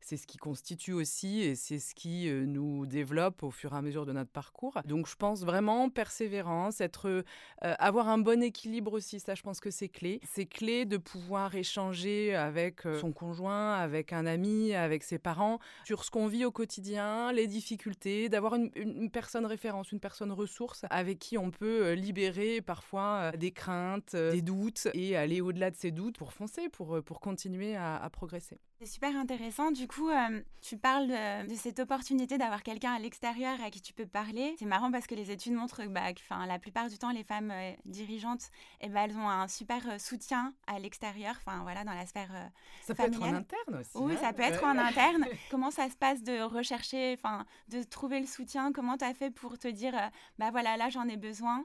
[0.00, 3.82] c'est ce qui constitue aussi et c'est ce qui nous développe au fur et à
[3.82, 4.78] mesure de notre parcours.
[4.86, 7.24] Donc, je pense vraiment persévérance, être,
[7.60, 10.20] avoir un bon équilibre libre aussi, ça je pense que c'est clé.
[10.24, 15.58] C'est clé de pouvoir échanger avec euh, son conjoint, avec un ami, avec ses parents,
[15.84, 20.84] sur ce qu'on vit au quotidien, les difficultés, d'avoir une, personne référence, une personne ressource
[20.90, 25.70] avec qui on peut euh, libérer parfois euh, des craintes, des doutes et aller au-delà
[25.70, 28.58] de ces doutes pour foncer, pour, pour continuer à progresser.
[28.78, 29.70] C'est super intéressant.
[29.70, 33.94] Du coup, euh, tu parles de, cette opportunité d'avoir quelqu'un à l'extérieur à qui tu
[33.94, 34.54] peux parler.
[34.58, 36.12] C'est marrant parce que les études montrent que bah,
[36.46, 38.50] la plupart du temps, les femmes euh, dirigeantes,
[38.82, 42.50] eh ben, elles ont un super euh, soutien à l'extérieur, enfin voilà, dans la sphère
[42.82, 43.90] Ça peut être en interne aussi.
[43.94, 44.18] Oui, hein.
[44.20, 45.24] ça peut être en interne.
[45.50, 48.72] Comment ça se passe de rechercher, enfin, de trouver le soutien?
[48.72, 49.94] Comment tu as fait pour te dire,
[50.38, 51.64] bah voilà, là j'en ai besoin,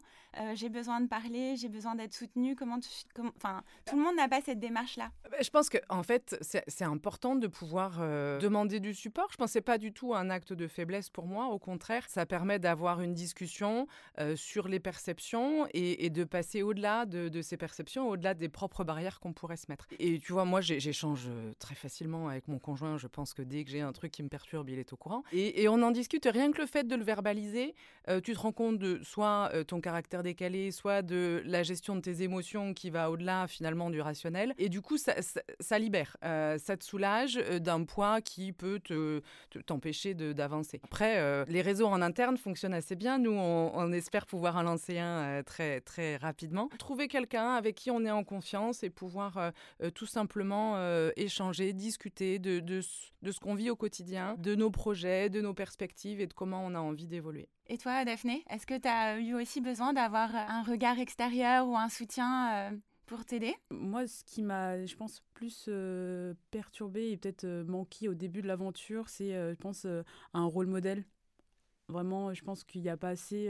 [0.53, 4.59] j'ai besoin de parler, j'ai besoin d'être soutenue Comment, tout le monde n'a pas cette
[4.59, 5.11] démarche-là.
[5.41, 9.27] Je pense que en fait, c'est important de pouvoir euh, demander du support.
[9.31, 11.47] Je pensais pas du tout un acte de faiblesse pour moi.
[11.47, 13.87] Au contraire, ça permet d'avoir une discussion
[14.19, 19.19] euh, sur les perceptions et, de passer au-delà de, ces perceptions, au-delà des propres barrières
[19.19, 19.87] qu'on pourrait se mettre.
[19.99, 22.97] Et tu vois, moi, j'échange euh, très facilement avec mon conjoint.
[22.97, 25.23] Je pense que dès que j'ai un truc qui me perturbe, il est au courant.
[25.31, 26.25] Et, on en discute.
[26.25, 27.75] Rien que le fait de le verbaliser,
[28.23, 32.21] tu te rends compte de soit ton caractère décalé, soit de la gestion de tes
[32.21, 34.53] émotions qui va au-delà finalement du rationnel.
[34.57, 39.21] Et du coup, ça, libère, ça te soulage euh, d'un poids qui peut te,
[39.65, 40.79] t'empêcher d'avancer.
[40.83, 43.19] Après, euh, les réseaux en interne fonctionnent assez bien.
[43.19, 46.69] Nous, on, espère pouvoir en lancer un euh, très, très rapidement.
[46.79, 49.51] Trouver quelqu'un avec qui on est en confiance et pouvoir
[49.93, 50.77] tout simplement
[51.15, 56.21] échanger, discuter de, de ce qu'on vit au quotidien, de nos projets, de nos perspectives
[56.21, 57.49] et de comment on a envie d'évoluer.
[57.71, 61.77] Et toi, Daphné, est-ce que tu as eu aussi besoin d'avoir un regard extérieur ou
[61.77, 63.55] un soutien pour t'aider?
[63.69, 68.41] Moi, ce qui m'a, je pense, plus euh, perturbé et peut-être euh, manqué au début
[68.41, 69.87] de l'aventure, c'est, euh, je pense,
[70.33, 71.05] un rôle modèle.
[71.91, 73.49] Vraiment, je pense qu'il n'y a pas assez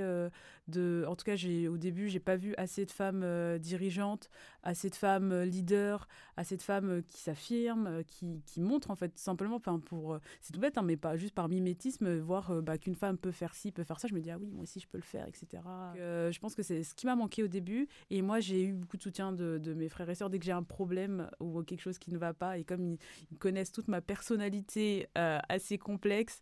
[0.68, 1.06] de.
[1.08, 1.36] En tout cas,
[1.70, 3.26] au début, j'ai pas vu assez de femmes
[3.60, 4.30] dirigeantes,
[4.64, 9.60] assez de femmes leaders, assez de femmes qui s'affirment, qui, qui, montrent en fait simplement.
[9.60, 13.32] Pour c'est tout bête, hein, mais pas juste par mimétisme, voir bah, qu'une femme peut
[13.32, 14.08] faire ci, peut faire ça.
[14.08, 15.64] Je me dis ah oui, moi aussi je peux le faire, etc.
[15.96, 17.88] je pense que c'est ce qui m'a manqué au début.
[18.10, 20.46] Et moi, j'ai eu beaucoup de soutien de, de, mes frères et sœurs dès que
[20.46, 22.58] j'ai un problème ou quelque chose qui ne va pas.
[22.58, 26.42] Et comme ils, connaissent toute ma personnalité assez complexe,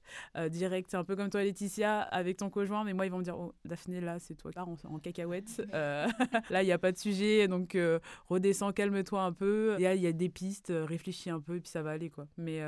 [0.49, 3.23] direct, c'est un peu comme toi, Laetitia avec ton conjoint, mais moi, ils vont me
[3.23, 5.61] dire Oh, Daphné, là, c'est toi, en, en cacahuète.
[5.73, 6.07] Euh,
[6.49, 9.75] là, il n'y a pas de sujet, donc euh, redescends, calme-toi un peu.
[9.77, 11.91] Il y, a, y a des pistes, euh, réfléchis un peu, et puis ça va
[11.91, 12.27] aller, quoi.
[12.37, 12.61] Mais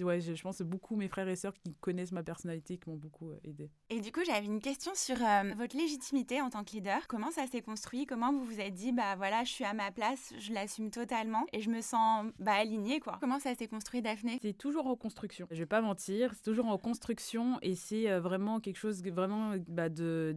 [0.00, 2.96] ouais, je, pense que beaucoup mes frères et sœurs qui connaissent ma personnalité qui m'ont
[2.96, 3.70] beaucoup aidé.
[3.90, 5.16] Et du coup, j'avais une question sur
[5.56, 7.06] votre légitimité en tant que leader.
[7.08, 8.06] Comment ça s'est construit?
[8.06, 11.44] Comment vous vous êtes dit Bah voilà, je suis à ma place, je l'assume totalement
[11.52, 13.18] et je me sens bah, alignée, quoi?
[13.20, 14.38] Comment ça s'est construit, Daphné?
[14.42, 15.46] C'est toujours en construction.
[15.50, 19.88] Je vais pas mentir, c'est toujours en construction et c'est vraiment quelque chose vraiment bah,
[19.88, 20.34] de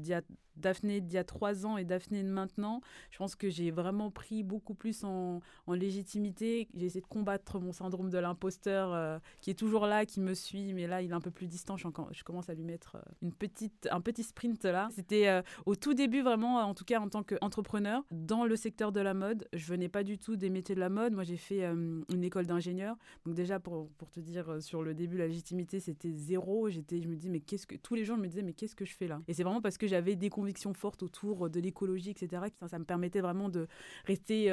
[0.58, 4.12] Daphné d'il y a trois ans et Daphné de maintenant, je pense que j'ai vraiment
[4.12, 6.68] pris beaucoup plus en, légitimité.
[6.76, 10.34] J'ai essayé de combattre mon syndrome de l'imposteur euh, qui est toujours là, qui me
[10.34, 11.78] suit, mais là il est un peu plus distant.
[11.78, 11.88] Je,
[12.24, 14.90] commence à lui mettre euh, une petite, un petit sprint là.
[14.92, 18.92] C'était euh, au tout début vraiment, en tout cas en tant qu'entrepreneur, dans le secteur
[18.92, 19.48] de la mode.
[19.54, 21.14] Je venais pas du tout des métiers de la mode.
[21.14, 22.98] Moi j'ai fait une école d'ingénieur.
[23.26, 26.70] Donc déjà pour, te dire sur le début la légitimité c'était zéro.
[26.70, 28.76] J'étais, je me dis mais qu'est-ce que tous les jours je me disais mais qu'est-ce
[28.76, 29.22] que je fais là?
[29.28, 32.44] Et c'est vraiment parce que j'avais des convictions fortes autour de l'écologie, etc.
[32.68, 33.68] Ça, me permettait vraiment de
[34.06, 34.52] rester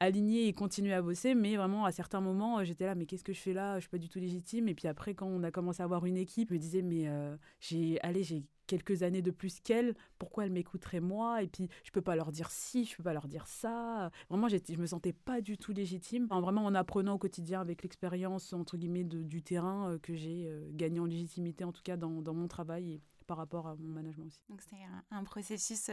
[0.00, 1.34] aligné et continuer à bosser.
[1.34, 3.76] Mais vraiment, à certains moments, j'étais là, mais qu'est-ce que je fais là?
[3.76, 4.68] Je suis pas du tout légitime.
[4.68, 7.08] Et puis après, quand on a commencé à avoir une équipe, je me disais, mais
[7.60, 11.42] j'ai, allez, j'ai quelques années de plus qu'elle, pourquoi elle m'écouterait moi?
[11.42, 14.12] Et puis, je peux pas leur dire si, je peux pas leur dire ça.
[14.28, 16.26] Vraiment, je me sentais pas du tout légitime.
[16.26, 20.68] vraiment, en apprenant au quotidien avec l'expérience, entre guillemets, du terrain euh, que j'ai euh,
[20.72, 24.40] gagné en légitimité, en tout cas dans, mon travail par rapport à mon management aussi.
[24.48, 24.80] Donc, c'est
[25.12, 25.88] un, processus...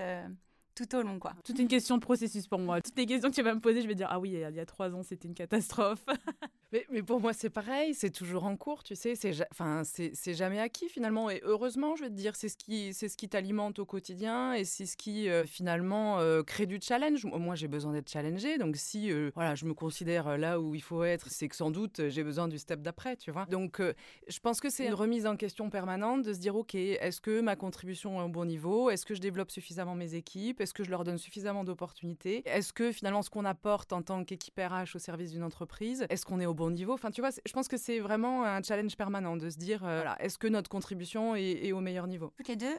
[0.75, 1.33] Tout au long, quoi.
[1.45, 2.81] Toute une question de processus pour moi.
[2.81, 4.59] Toutes les questions que tu vas me poser, je vais dire ah oui, il y
[4.59, 6.05] a, trois ans, c'était une catastrophe.
[6.73, 9.15] mais, mais, pour moi, c'est pareil, c'est toujours en cours, tu sais.
[9.15, 11.29] C'est enfin, c'est jamais acquis finalement.
[11.29, 14.51] Et heureusement, je vais te dire, c'est ce qui, c'est ce qui t'alimente au quotidien
[14.51, 17.23] et c'est ce qui euh, finalement euh, crée du challenge.
[17.23, 20.81] Moi, j'ai besoin d'être challengée, donc si euh, voilà, je me considère là où il
[20.81, 23.45] faut être, c'est que sans doute j'ai besoin du step d'après, tu vois.
[23.45, 23.81] Donc,
[24.27, 27.39] je pense que c'est une remise en question permanente de se dire ok, est-ce que
[27.39, 28.89] ma contribution est au bon niveau?
[28.89, 30.64] Est-ce que je développe suffisamment mes équipes?
[30.65, 32.41] Est-ce que je leur donne suffisamment d'opportunités?
[32.47, 36.25] Est-ce que finalement ce qu'on apporte en tant qu'équipe RH au service d'une entreprise, est-ce
[36.25, 36.93] qu'on est au bon niveau?
[36.93, 40.04] Enfin, tu vois, je pense que c'est vraiment un challenge permanent de se dire, euh,
[40.19, 42.34] est-ce que notre contribution est, est au meilleur niveau?
[42.36, 42.75] Toutes les deux,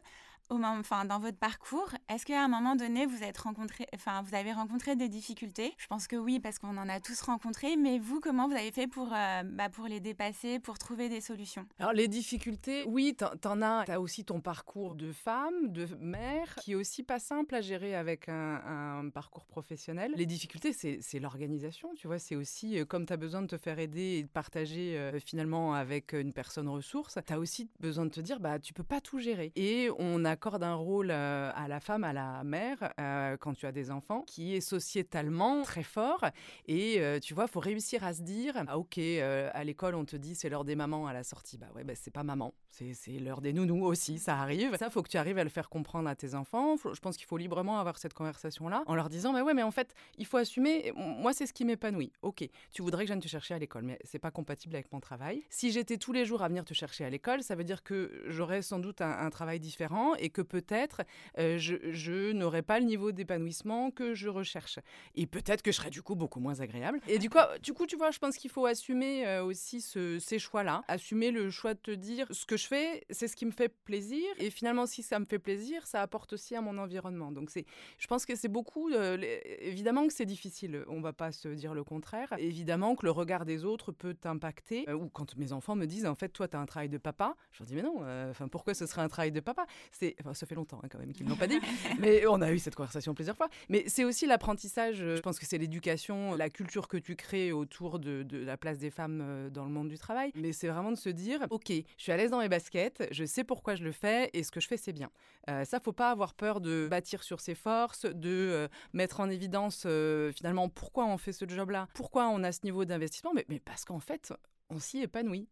[0.49, 5.73] dans votre parcours, est-ce qu'à un moment donné, vous, avez rencontré des difficultés?
[5.79, 7.77] Je pense que oui, parce qu'on en a tous rencontré.
[7.77, 11.67] Mais vous, comment vous avez fait pour, euh, bah, les dépasser, pour trouver des solutions?
[11.79, 13.85] Alors, les difficultés, oui, t'en as.
[13.87, 17.95] T'as aussi ton parcours de femme, de mère, qui est aussi pas simple à gérer
[17.95, 20.13] avec un, parcours professionnel.
[20.17, 22.19] Les difficultés, c'est l'organisation, tu vois.
[22.19, 25.19] C'est aussi, euh, comme tu as besoin de te faire aider et de partager euh,
[25.21, 28.85] finalement avec une personne ressource, tu as aussi besoin de te dire, bah, tu peux
[28.85, 29.53] pas tout gérer.
[29.57, 33.55] Et on a accorde un rôle euh, à la femme, à la mère, euh, quand
[33.55, 36.27] tu as des enfants, qui est sociétalement très fort.
[36.67, 40.15] Et euh, tu vois, faut réussir à se dire, ah, ok, à l'école, on te
[40.17, 41.57] dit c'est l'heure des mamans à la sortie.
[41.57, 44.77] Bah ouais, bah, c'est pas maman, c'est l'heure des nounous aussi, ça arrive.
[44.77, 46.77] Ça, faut que tu arrives à le faire comprendre à tes enfants.
[46.77, 49.71] je pense qu'il faut librement avoir cette conversation-là en leur disant, bah ouais, mais en
[49.71, 52.13] fait, il faut assumer, moi, c'est ce qui m'épanouit.
[52.21, 54.93] Ok, tu voudrais que je vienne te chercher à l'école, mais c'est pas compatible avec
[54.93, 55.43] mon travail.
[55.49, 58.23] Si j'étais tous les jours à venir te chercher à l'école, ça veut dire que
[58.27, 61.03] j'aurais sans doute un, travail différent que peut-être
[61.39, 64.79] euh, je, n'aurais pas le niveau d'épanouissement que je recherche.
[65.15, 67.01] Et peut-être que je serais du coup beaucoup moins agréable.
[67.09, 70.83] Et du coup, tu vois, je pense qu'il faut assumer euh, aussi ces choix-là.
[70.89, 73.69] Assumer le choix de te dire ce que je fais, c'est ce qui me fait
[73.69, 74.25] plaisir.
[74.39, 77.33] Et finalement, si ça me fait plaisir, ça apporte aussi à mon environnement.
[77.33, 77.51] Donc,
[77.99, 78.91] je pense que c'est beaucoup.
[78.91, 79.17] Euh,
[79.61, 80.85] évidemment que c'est difficile.
[80.89, 82.35] On va pas se dire le contraire.
[82.39, 84.91] Évidemment que le regard des autres peut t'impacter.
[84.93, 87.37] ou quand mes enfants me disent, en fait, toi, tu as un travail de papa,
[87.53, 89.67] je leur dis, mais non, enfin, pourquoi ce serait un travail de papa?
[89.93, 91.59] C'est, enfin, ça fait longtemps hein, quand même qu'ils ne l'ont pas dit,
[91.99, 93.49] mais on a eu cette conversation plusieurs fois.
[93.69, 97.99] Mais c'est aussi l'apprentissage, je pense que c'est l'éducation, la culture que tu crées autour
[97.99, 100.31] de, la place des femmes euh, dans le monde du travail.
[100.35, 103.25] Mais c'est vraiment de se dire, ok, je suis à l'aise dans mes baskets, je
[103.25, 105.11] sais pourquoi je le fais et ce que je fais c'est bien.
[105.49, 109.31] Euh, ça, faut pas avoir peur de bâtir sur ses forces, de euh, mettre en
[109.31, 113.45] évidence euh, finalement pourquoi on fait ce job-là, pourquoi on a ce niveau d'investissement, mais,
[113.49, 114.33] mais parce qu'en fait,
[114.71, 115.49] on s'y épanouit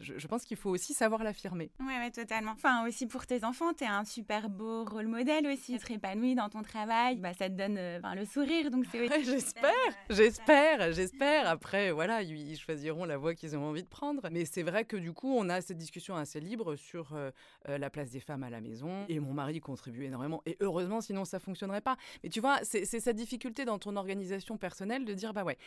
[0.00, 1.70] je, pense qu'il faut aussi savoir l'affirmer.
[1.80, 2.52] Oui, ouais, totalement.
[2.52, 5.74] Enfin, aussi pour tes enfants, tu es un super beau rôle modèle aussi.
[5.74, 8.70] Être épanoui dans ton travail, bah, ça te donne euh, le sourire.
[8.70, 9.72] Donc c'est J'espère,
[10.10, 11.48] j'espère, j'espère.
[11.48, 14.28] Après, voilà, ils choisiront la voie qu'ils ont envie de prendre.
[14.30, 17.30] Mais c'est vrai que du coup, on a cette discussion assez libre sur euh,
[17.68, 19.04] euh, la place des femmes à la maison.
[19.08, 20.42] Et mon mari contribue énormément.
[20.46, 21.96] Et heureusement, sinon ça fonctionnerait pas.
[22.22, 25.58] Mais tu vois, c'est cette difficulté dans ton organisation personnelle de dire, bah ouais,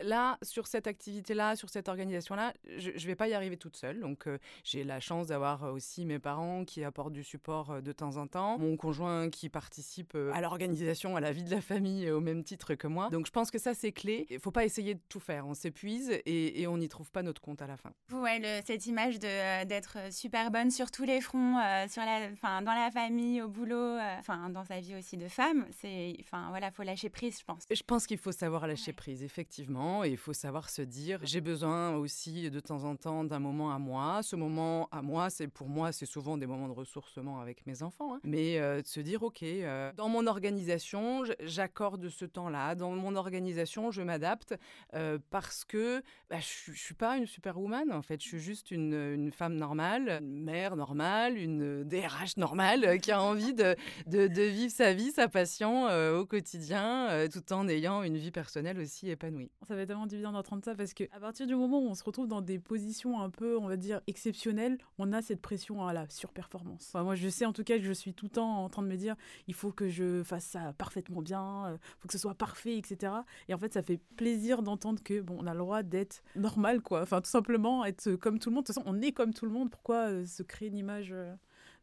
[0.00, 4.00] là, sur cette activité-là, sur cette organisation-là, je, je vais pas y arriver toute seule.
[4.00, 7.80] Donc, euh, j'ai la chance d'avoir euh, aussi mes parents qui apportent du support euh,
[7.80, 11.60] de temps en temps, mon conjoint qui participe à l'organisation, à la vie de la
[11.60, 13.08] famille au même titre que moi.
[13.10, 14.26] Donc, je pense que ça, c'est clé.
[14.30, 15.46] Il faut pas essayer de tout faire.
[15.46, 17.92] On s'épuise et, on n'y trouve pas notre compte à la fin.
[18.12, 22.30] Ouais, cette image d'être super bonne sur tous les fronts, sur la,
[22.62, 26.70] dans la famille, au boulot, enfin, dans sa vie aussi de femme, c'est, enfin, voilà,
[26.70, 27.64] faut lâcher prise, je pense.
[27.70, 31.40] Je pense qu'il faut savoir lâcher prise, effectivement, et il faut savoir se dire, j'ai
[31.40, 34.22] besoin aussi de temps en temps d'un moment à moi.
[34.22, 37.82] Ce moment à moi, c'est pour moi, c'est souvent des moments de ressourcement avec mes
[37.82, 38.14] enfants.
[38.14, 38.20] Hein.
[38.22, 42.76] Mais euh, de se dire, OK, euh, dans mon organisation, j'accorde ce temps-là.
[42.76, 44.54] Dans mon organisation, je m'adapte
[44.94, 48.22] euh, parce que bah, je ne suis pas une superwoman, en fait.
[48.22, 53.54] Je suis juste une, femme normale, une mère normale, une DRH normale qui a envie
[53.54, 53.74] de,
[54.06, 59.50] vivre sa vie, sa passion au quotidien, tout en ayant une vie personnelle aussi épanouie.
[59.66, 62.04] Ça va être tellement bien d'entendre ça parce qu'à partir du moment où on se
[62.04, 65.92] retrouve dans des positions un peu, on va dire, exceptionnel, on a cette pression à
[65.92, 66.92] la surperformance.
[66.94, 68.88] moi, je sais en tout cas que je suis tout le temps en train de
[68.88, 69.16] me dire,
[69.48, 72.76] il faut que je fasse ça parfaitement bien, il euh, faut que ce soit parfait,
[72.76, 73.12] etc.
[73.48, 76.80] Et en fait, ça fait plaisir d'entendre que bon, on a le droit d'être normal,
[76.80, 77.02] quoi.
[77.02, 78.64] Enfin, tout simplement être comme tout le monde.
[78.64, 79.70] De toute façon, on est comme tout le monde.
[79.70, 81.34] Pourquoi euh, se créer une image euh,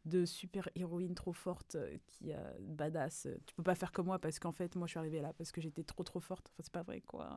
[0.04, 1.76] de super héroïne trop forte
[2.06, 3.28] qui a badass.
[3.46, 5.52] Tu peux pas faire comme moi parce qu'en fait, moi, je suis arrivée là parce
[5.52, 6.50] que j'étais trop trop forte.
[6.52, 7.36] Enfin, c'est pas vrai quoi.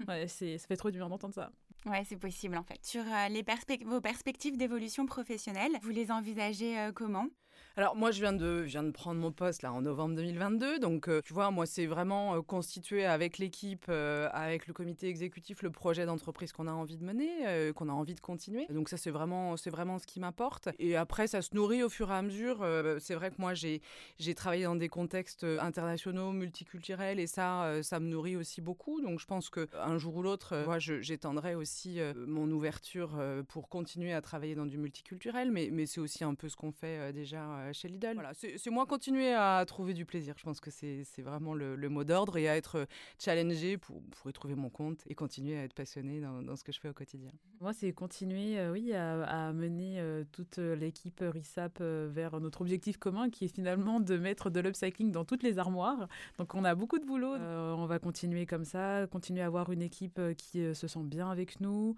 [0.08, 1.52] ouais, c'est ça fait trop du bien d'entendre ça.
[1.86, 2.78] Ouais, c'est possible en fait.
[2.82, 3.44] Sur les
[3.84, 7.26] vos perspectives d'évolution professionnelle, vous les envisagez comment?
[7.76, 11.08] Alors moi, je viens de, viens de prendre mon poste là en novembre 2022, donc
[11.08, 15.60] euh, tu vois, moi c'est vraiment euh, constitué avec l'équipe, euh, avec le comité exécutif,
[15.60, 18.66] le projet d'entreprise qu'on a envie de mener, qu'on a envie de continuer.
[18.70, 20.68] Donc ça c'est vraiment, c'est vraiment ce qui m'apporte.
[20.78, 22.64] Et après, ça se nourrit au fur et à mesure.
[23.00, 23.82] c'est vrai que moi j'ai,
[24.20, 29.00] j'ai travaillé dans des contextes internationaux, multiculturels, et ça, ça me nourrit aussi beaucoup.
[29.00, 34.12] Donc je pense que un jour ou l'autre, moi j'étendrai aussi mon ouverture pour continuer
[34.12, 37.63] à travailler dans du multiculturel, mais, mais c'est aussi un peu ce qu'on fait déjà
[37.64, 38.14] euh, chez Lidl.
[38.14, 40.34] Voilà, c'est moi continuer à trouver du plaisir.
[40.36, 42.86] Je pense que c'est vraiment le, mot d'ordre et à être euh,
[43.18, 46.64] challengé pour, pour, y trouver mon compte et continuer à être passionné dans, dans ce
[46.64, 47.30] que je fais au quotidien.
[47.60, 53.44] Moi, c'est continuer, euh, oui, à, mener toute l'équipe RISAP vers notre objectif commun qui
[53.44, 56.08] est finalement de mettre de l'upcycling dans toutes les armoires.
[56.38, 57.34] Donc, on a beaucoup de boulot.
[57.36, 61.60] on va continuer comme ça, continuer à avoir une équipe qui se sent bien avec
[61.60, 61.96] nous,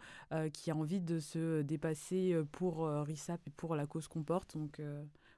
[0.53, 4.57] qui a envie de se dépasser pour RISAP et pour la cause qu'on porte.
[4.57, 4.81] Donc,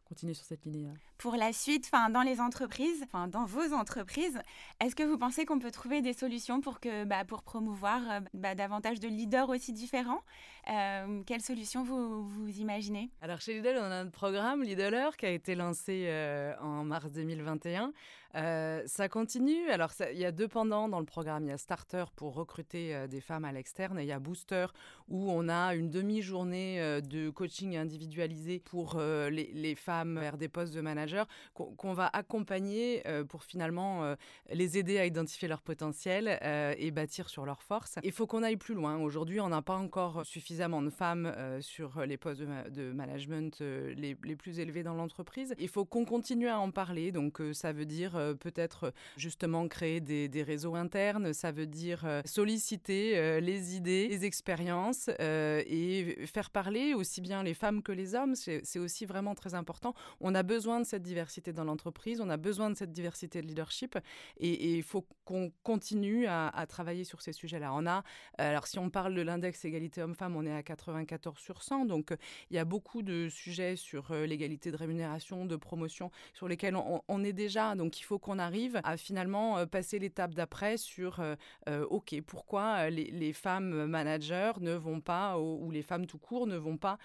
[0.08, 0.92] continuer sur cette ligne-là.
[1.18, 4.40] Pour la suite, dans les entreprises, dans vos entreprises,
[4.80, 8.20] est-ce que vous pensez qu'on peut trouver des solutions pour, que, bah, pour promouvoir euh,
[8.34, 10.22] bah, davantage de leaders aussi différents?
[10.70, 13.10] Euh, Quelles solutions vous, vous imaginez?
[13.20, 17.12] Alors chez Lidl, on a un programme Lidler qui a été lancé euh, en mars
[17.12, 17.92] 2021
[18.34, 19.70] euh, ça continue.
[19.70, 21.44] Alors, il y a deux pendants dans le programme.
[21.44, 24.18] Il y a Starter pour recruter euh, des femmes à l'externe et il y a
[24.18, 24.66] Booster
[25.08, 30.74] où on a une demi-journée euh, de coaching individualisé pour les, femmes vers des postes
[30.74, 34.14] de manager qu'on va accompagner pour finalement
[34.50, 36.38] les aider à identifier leur potentiel
[36.78, 37.96] et bâtir sur leurs forces.
[38.02, 38.96] Il faut qu'on aille plus loin.
[38.96, 44.58] Aujourd'hui, on n'a pas encore suffisamment de femmes sur les postes de, management les, plus
[44.58, 45.54] élevés dans l'entreprise.
[45.58, 47.12] Il faut qu'on continue à en parler.
[47.12, 52.22] Donc, ça veut dire peut-être euh, justement créer des, réseaux internes, ça veut dire euh,
[52.24, 58.34] solliciter les idées, les expériences et faire parler aussi bien les femmes que les hommes.
[58.34, 59.94] C'est aussi vraiment très important.
[60.20, 63.46] On a besoin de cette diversité dans l'entreprise, on a besoin de cette diversité de
[63.46, 63.98] leadership
[64.38, 67.72] et il faut qu'on continue à, travailler sur ces sujets-là.
[67.74, 68.02] On a,
[68.38, 72.14] alors si on parle de l'index égalité homme-femme, on est à 94 sur 100, donc
[72.50, 77.02] il y a beaucoup de sujets sur l'égalité de rémunération, de promotion, sur lesquels on,
[77.08, 77.74] on est déjà.
[77.74, 81.34] Donc il faut qu'on arrive à finalement euh, passer l'étape d'après sur euh,
[81.68, 86.56] euh, OK, pourquoi les, femmes managers ne vont pas, ou, les femmes tout court ne
[86.56, 86.98] vont pas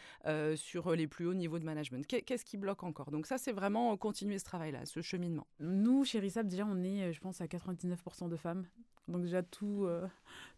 [0.56, 3.12] sur les plus hauts niveaux de management Qu'est-ce qui bloque encore?
[3.12, 5.46] Donc ça, c'est vraiment continuer ce travail-là, ce cheminement.
[5.60, 8.66] Nous, chez RISAP, déjà, on est, je pense, à 99% de femmes.
[9.08, 9.88] Donc déjà, tout,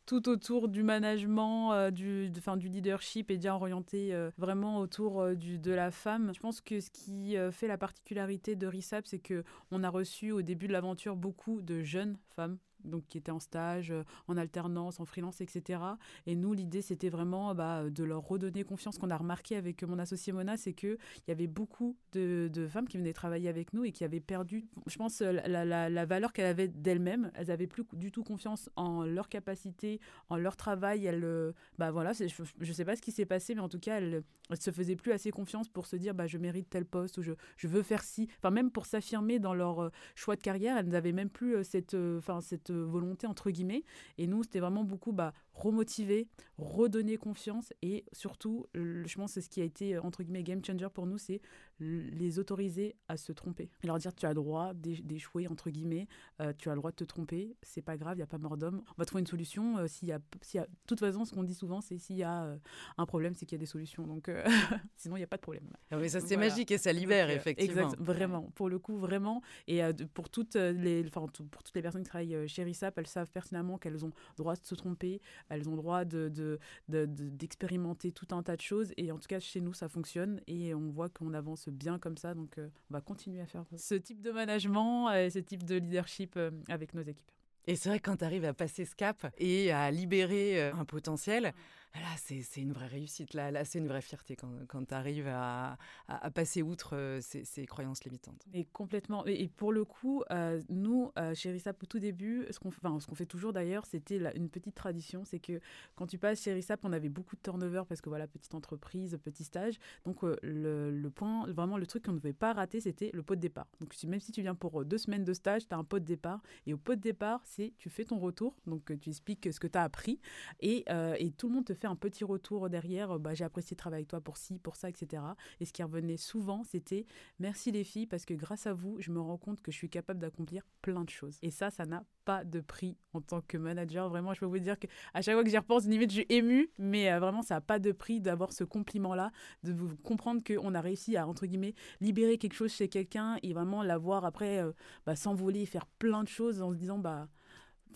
[0.06, 5.72] tout autour du management, du, de, du leadership est déjà orienté vraiment autour du, de
[5.72, 6.32] la femme.
[6.34, 10.42] Je pense que ce qui fait la particularité de RISAP, c'est qu'on a reçu au
[10.42, 15.00] début de l'aventure beaucoup de jeunes femmes donc qui étaient en stage, euh, en alternance,
[15.00, 15.80] en freelance, etc.
[16.26, 18.96] Et nous, l'idée, c'était vraiment bah, de leur redonner confiance.
[18.96, 22.88] Ce qu'on a remarqué avec mon associé Mona, c'est qu'il y avait beaucoup de, femmes
[22.88, 26.46] qui venaient travailler avec nous et qui avaient perdu, je pense, la, la, valeur qu'elles
[26.46, 27.32] avaient d'elles-mêmes.
[27.36, 31.06] Elles n'avaient plus du tout confiance en leur capacité, en leur travail.
[31.06, 32.26] Elles, euh, bah voilà, je
[32.60, 34.96] ne sais pas ce qui s'est passé, mais en tout cas, elles ne se faisaient
[34.96, 37.84] plus assez confiance pour se dire, bah, je mérite tel poste ou je, je veux
[37.84, 38.30] faire ci.
[38.38, 41.96] Enfin, même pour s'affirmer dans leur euh, choix de carrière, elles n'avaient même plus cette,
[41.96, 43.84] enfin, cette volonté entre guillemets.
[44.18, 49.50] Et nous, c'était vraiment beaucoup bah, remotiver, redonner confiance et surtout, je pense que ce
[49.50, 51.42] qui a été entre guillemets game changer pour nous, c'est
[51.80, 53.70] les autoriser à se tromper.
[53.84, 56.08] Et leur dire tu as le droit d'échouer entre guillemets,
[56.42, 58.38] euh, tu as le droit de te tromper, c'est pas grave, il y a pas
[58.38, 58.82] mort d'homme.
[58.90, 59.78] On va trouver une solution.
[59.78, 60.20] Euh, s'il y a,
[60.54, 62.58] y a, de toute façon, ce qu'on dit souvent, c'est s'il y a euh,
[62.98, 64.08] un problème, c'est qu'il y a des solutions.
[64.08, 64.30] Donc
[64.96, 65.68] sinon, il n'y a pas de problème.
[65.92, 67.84] Ah mais ça c'est magique et ça libère effectivement.
[67.84, 69.42] Exact, vraiment, pour le coup vraiment.
[69.68, 69.82] Et
[70.14, 73.78] pour toutes les, enfin, pour toutes les personnes qui travaillent chez RISAP, elles savent pertinemment
[73.78, 78.44] qu'elles ont le droit de se tromper, elles ont le droit de, d'expérimenter tout un
[78.44, 78.94] tas de choses.
[78.98, 82.18] Et en tout cas, chez nous, ça fonctionne et on voit qu'on avance bien comme
[82.18, 82.34] ça.
[82.34, 85.76] Donc, euh, on va continuer à faire ce type de management et ce type de
[85.76, 87.32] leadership euh, avec nos équipes.
[87.68, 90.76] Et c'est vrai que quand tu arrives à passer ce cap et à libérer euh,
[90.76, 91.54] un potentiel,
[92.02, 93.34] Là, c'est une vraie réussite.
[93.34, 95.78] Là, c'est une vraie fierté quand, quand tu arrives à,
[96.08, 98.46] à, passer outre euh, ces, croyances limitantes.
[98.54, 99.26] Et complètement.
[99.26, 102.98] Et, pour le coup, euh, nous, euh, chez RISAP, au tout début, ce qu'on enfin,
[103.08, 105.24] qu'on fait toujours d'ailleurs, c'était une petite tradition.
[105.24, 105.62] C'est que
[105.96, 109.18] quand tu passes chez RISAP, on avait beaucoup de turnover parce que voilà, petite entreprise,
[109.24, 109.76] petit stage.
[110.04, 113.36] Donc, le, le, point, vraiment, le truc qu'on ne devait pas rater, c'était le pot
[113.36, 113.68] de départ.
[113.80, 116.06] Donc, même si tu viens pour deux semaines de stage, tu as un pot de
[116.06, 116.42] départ.
[116.66, 118.54] Et au pot de départ, c'est tu fais ton retour.
[118.68, 120.20] Donc, tu expliques ce que tu as appris
[120.60, 120.86] et,
[121.20, 124.08] et tout le monde te fait un petit retour derrière, bah, j'ai apprécié travailler avec
[124.10, 125.24] toi pour ci, pour ça, etc.
[125.60, 127.06] Et ce qui revenait souvent, c'était
[127.40, 129.90] merci les filles, parce que grâce à vous, je me rends compte que je suis
[129.90, 131.38] capable d'accomplir plein de choses.
[131.42, 134.10] Et ça, ça n'a pas de prix en tant que manager.
[134.10, 134.88] Vraiment, je peux vous dire qu'à
[135.22, 137.80] chaque fois que j'y repense, limite, je suis émue, mais euh, vraiment, ça n'a pas
[137.80, 139.32] de prix d'avoir ce compliment-là,
[139.64, 143.54] de vous comprendre qu'on a réussi à, entre guillemets, libérer quelque chose chez quelqu'un et
[143.54, 144.72] vraiment l'avoir après euh,
[145.06, 147.30] bah, s'envoler faire plein de choses en se disant, bah,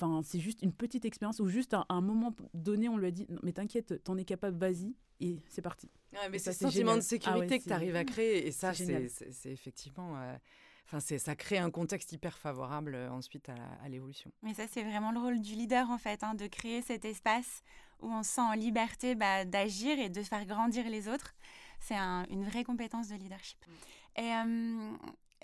[0.02, 3.12] Enfin, c'est juste une petite expérience ou juste à un, moment donné, on lui a
[3.12, 5.90] dit Mais t'inquiète, t'en es capable, vas-y, et c'est parti.
[6.32, 9.52] mais c'est ce sentiment de sécurité ah que tu arrives à créer, et ça, c'est
[9.52, 10.18] effectivement.
[10.18, 10.38] Euh,
[10.86, 14.32] enfin, ça crée un contexte hyper favorable euh, ensuite à, l'évolution.
[14.42, 17.62] Mais ça, c'est vraiment le rôle du leader, en fait, hein, de créer cet espace
[18.02, 21.36] où on se sent en liberté bah, d'agir et de faire grandir les autres.
[21.82, 23.60] C'est une vraie compétence de leadership.
[23.68, 24.22] Mm.
[24.22, 24.98] Et euh,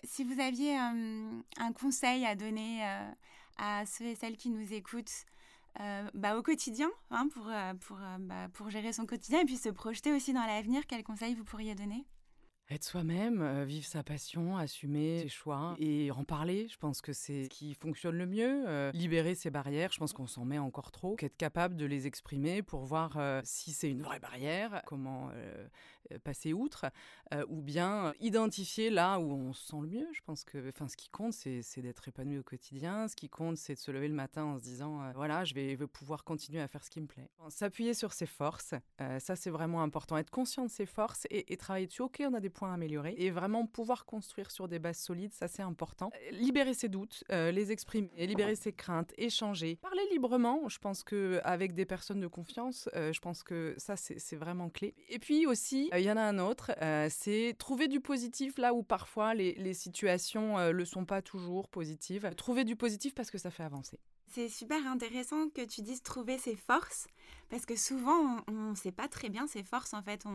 [0.05, 2.81] si vous aviez un conseil à donner
[3.57, 5.25] à ceux et celles qui nous écoutent
[5.81, 9.45] euh, bah, au quotidien, hein, pour, euh, pour, euh, bah, pour gérer son quotidien et
[9.45, 12.05] puis se projeter aussi dans l'avenir, quels conseils vous pourriez donner?
[12.69, 17.45] Être soi-même, vivre sa passion, assumer ses choix et en parler, je pense que c'est
[17.45, 18.91] ce qui fonctionne le mieux.
[18.91, 21.15] libérer ses barrières, je pense qu'on s'en met encore trop.
[21.19, 25.29] Être capable de les exprimer pour voir si c'est une vraie barrière, comment
[26.11, 26.85] euh, passer outre,
[27.33, 30.07] euh, ou bien identifier là où on se sent le mieux.
[30.13, 33.07] Je pense que enfin, ce qui compte, c'est d'être épanoui au quotidien.
[33.07, 35.53] Ce qui compte, c'est de se lever le matin en se disant, euh, voilà, je
[35.53, 37.29] vais, pouvoir continuer à faire ce qui me plaît.
[37.49, 40.17] S'appuyer sur ses forces, ça c'est vraiment important.
[40.17, 42.01] Être conscient de ses forces et, travailler dessus.
[42.01, 43.15] Ok, on a des améliorer.
[43.17, 46.11] Et vraiment pouvoir construire sur des bases solides, ça c'est important.
[46.31, 49.77] Libérer ses doutes, les exprimer, libérer ses craintes, échanger.
[49.81, 54.69] Parler librement, je pense qu'avec des personnes de confiance, je pense que ça c'est vraiment
[54.69, 54.95] clé.
[55.09, 58.73] Et puis aussi, il y en a un autre, euh, c'est trouver du positif là
[58.73, 62.29] où parfois les, situations ne euh, le sont pas toujours positives.
[62.35, 63.99] Trouver du positif parce que ça fait avancer.
[64.27, 67.07] C'est super intéressant que tu dises trouver ses forces,
[67.49, 70.25] parce que souvent on ne sait pas très bien ses forces en fait.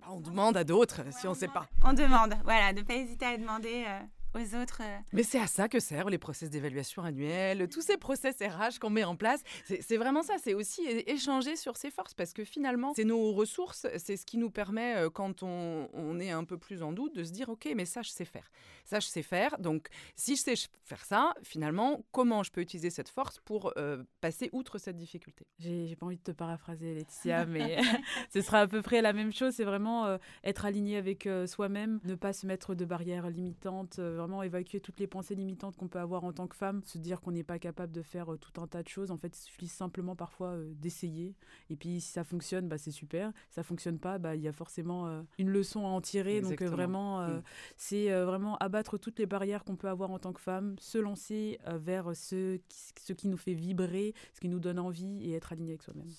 [0.00, 1.66] Bah, on demande à d'autres si on ne sait pas.
[1.84, 3.84] On demande, voilà, ne pas hésiter à demander.
[3.86, 4.00] Euh,
[4.34, 4.80] aux autres.
[4.82, 4.98] Euh.
[5.12, 8.90] Mais c'est à ça que servent les process d'évaluation annuelle, tous ces process RH qu'on
[8.90, 9.42] met en place.
[9.64, 13.86] C'est vraiment ça, c'est aussi échanger sur ses forces parce que finalement, c'est nos ressources,
[13.98, 17.14] c'est ce qui nous permet, euh, quand on, on, est un peu plus en doute,
[17.14, 18.50] de se dire, OK, mais ça, je sais faire.
[18.84, 19.58] Ça, je sais faire.
[19.58, 20.54] Donc, si je sais
[20.84, 25.46] faire ça, finalement, comment je peux utiliser cette force pour euh, passer outre cette difficulté?
[25.58, 27.78] J'ai pas envie de te paraphraser, Laetitia, mais
[28.32, 29.54] ce sera à peu près la même chose.
[29.54, 34.80] C'est vraiment être aligné avec soi-même, ne pas se mettre de barrières limitantes vraiment évacuer
[34.80, 37.44] toutes les pensées limitantes qu'on peut avoir en tant que femme, se dire qu'on n'est
[37.44, 39.10] pas capable de faire euh, tout un tas de choses.
[39.10, 41.34] En fait, il suffit simplement parfois euh, d'essayer.
[41.68, 43.32] Et puis, si ça fonctionne, bah, c'est super.
[43.48, 46.40] Si ça fonctionne pas, bah, il y a forcément euh, une leçon à en tirer.
[46.40, 47.42] Donc, vraiment, mm.
[47.76, 51.58] c'est vraiment abattre toutes les barrières qu'on peut avoir en tant que femme, se lancer
[51.66, 55.52] vers ce qui, ce qui nous fait vibrer, ce qui nous donne envie et être
[55.52, 56.10] aligné avec soi-même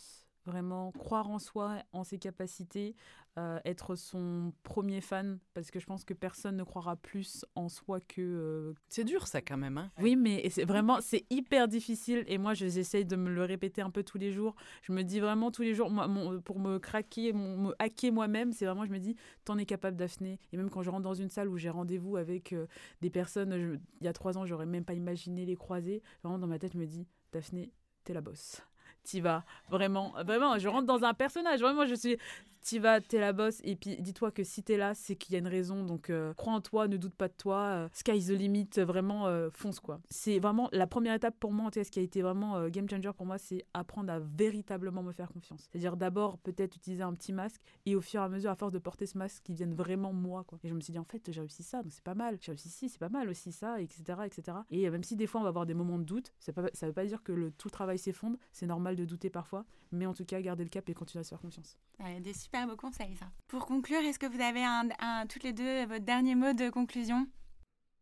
[0.45, 2.95] vraiment croire en soi, en ses capacités,
[3.39, 7.69] euh, être son premier fan, parce que je pense que personne ne croira plus en
[7.69, 8.21] soi que...
[8.21, 9.77] Euh, c'est dur ça quand même.
[9.77, 12.25] Hein oui, mais c'est vraiment, c'est hyper difficile.
[12.27, 14.55] Et moi, j'essaye de me le répéter un peu tous les jours.
[14.81, 16.09] Je me dis vraiment tous les jours, moi,
[16.43, 19.15] pour me craquer, me hacker moi-même, c'est vraiment, je me dis,
[19.45, 20.39] t'en es capable, Daphné.
[20.51, 22.67] Et même quand je rentre dans une salle où j'ai rendez-vous avec euh,
[23.01, 26.03] des personnes, il y a trois ans, j'aurais même pas imaginé les croiser.
[26.23, 27.71] Vraiment, dans ma tête, je me dis, Daphné,
[28.03, 28.61] t'es la bosse
[29.03, 29.43] t'y vas.
[29.69, 31.61] Vraiment, vraiment, je rentre dans un personnage.
[31.61, 32.17] Vraiment, je suis
[32.61, 33.59] tu vas, t'es la bosse.
[33.63, 35.83] Et puis dis-toi que si t'es là, c'est qu'il y a une raison.
[35.83, 37.57] Donc euh, crois en toi, ne doute pas de toi.
[37.57, 39.99] Euh, sky's the limit, vraiment euh, fonce quoi.
[40.09, 43.25] C'est vraiment la première étape pour moi, ce qui a été vraiment game changer pour
[43.25, 45.67] moi, c'est apprendre à véritablement me faire confiance.
[45.69, 48.71] C'est-à-dire d'abord peut-être utiliser un petit masque et au fur et à mesure, à force
[48.71, 50.59] de porter ce masque, qui vienne vraiment moi quoi.
[50.63, 52.37] Et je me suis dit en fait, j'ai réussi ça, donc c'est pas mal.
[52.41, 54.57] J'ai réussi ci, c'est pas mal aussi ça, etc., etc.
[54.69, 56.93] Et même si des fois on va avoir des moments de doute, ça ne veut
[56.93, 58.37] pas dire que le, tout le travail s'effondre.
[58.51, 61.23] C'est normal de douter parfois, mais en tout cas garder le cap et continuer à
[61.23, 61.77] se faire confiance.
[62.21, 63.27] des super beaux conseils, ça.
[63.47, 67.27] Pour conclure, est-ce que vous avez un, toutes les deux votre dernier mot de conclusion?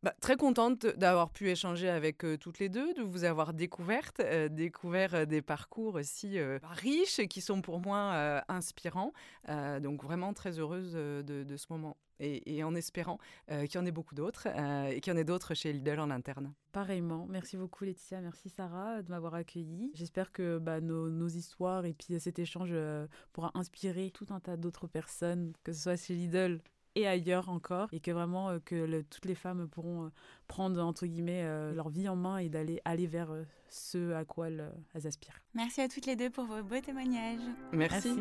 [0.02, 4.22] Bah, très contente d'avoir pu échanger avec euh, toutes les deux, de vous avoir découvertes,
[4.22, 9.12] euh, découvert euh, des parcours aussi riches qui sont pour moi inspirants.
[9.82, 13.18] donc vraiment très heureuse de, ce moment et, en espérant
[13.48, 16.10] qu'il y en ait beaucoup d'autres et qu'il y en ait d'autres chez Lidl en
[16.10, 16.54] interne.
[16.72, 19.92] Pareillement, merci beaucoup Laetitia, merci Sarah de m'avoir accueillie.
[19.94, 22.74] J'espère que bah, nos, nos, histoires et puis cet échange
[23.34, 26.62] pourra inspirer tout un tas d'autres personnes, que ce soit chez Lidl
[26.96, 30.10] et ailleurs encore, et que vraiment euh, que toutes les femmes pourront euh,
[30.48, 33.30] prendre entre guillemets euh, leur vie en main et d'aller aller vers
[33.70, 34.72] ce à quoi elles,
[35.06, 35.42] aspirent.
[35.54, 37.40] Merci à toutes les deux pour vos beaux témoignages.
[37.72, 38.20] Merci.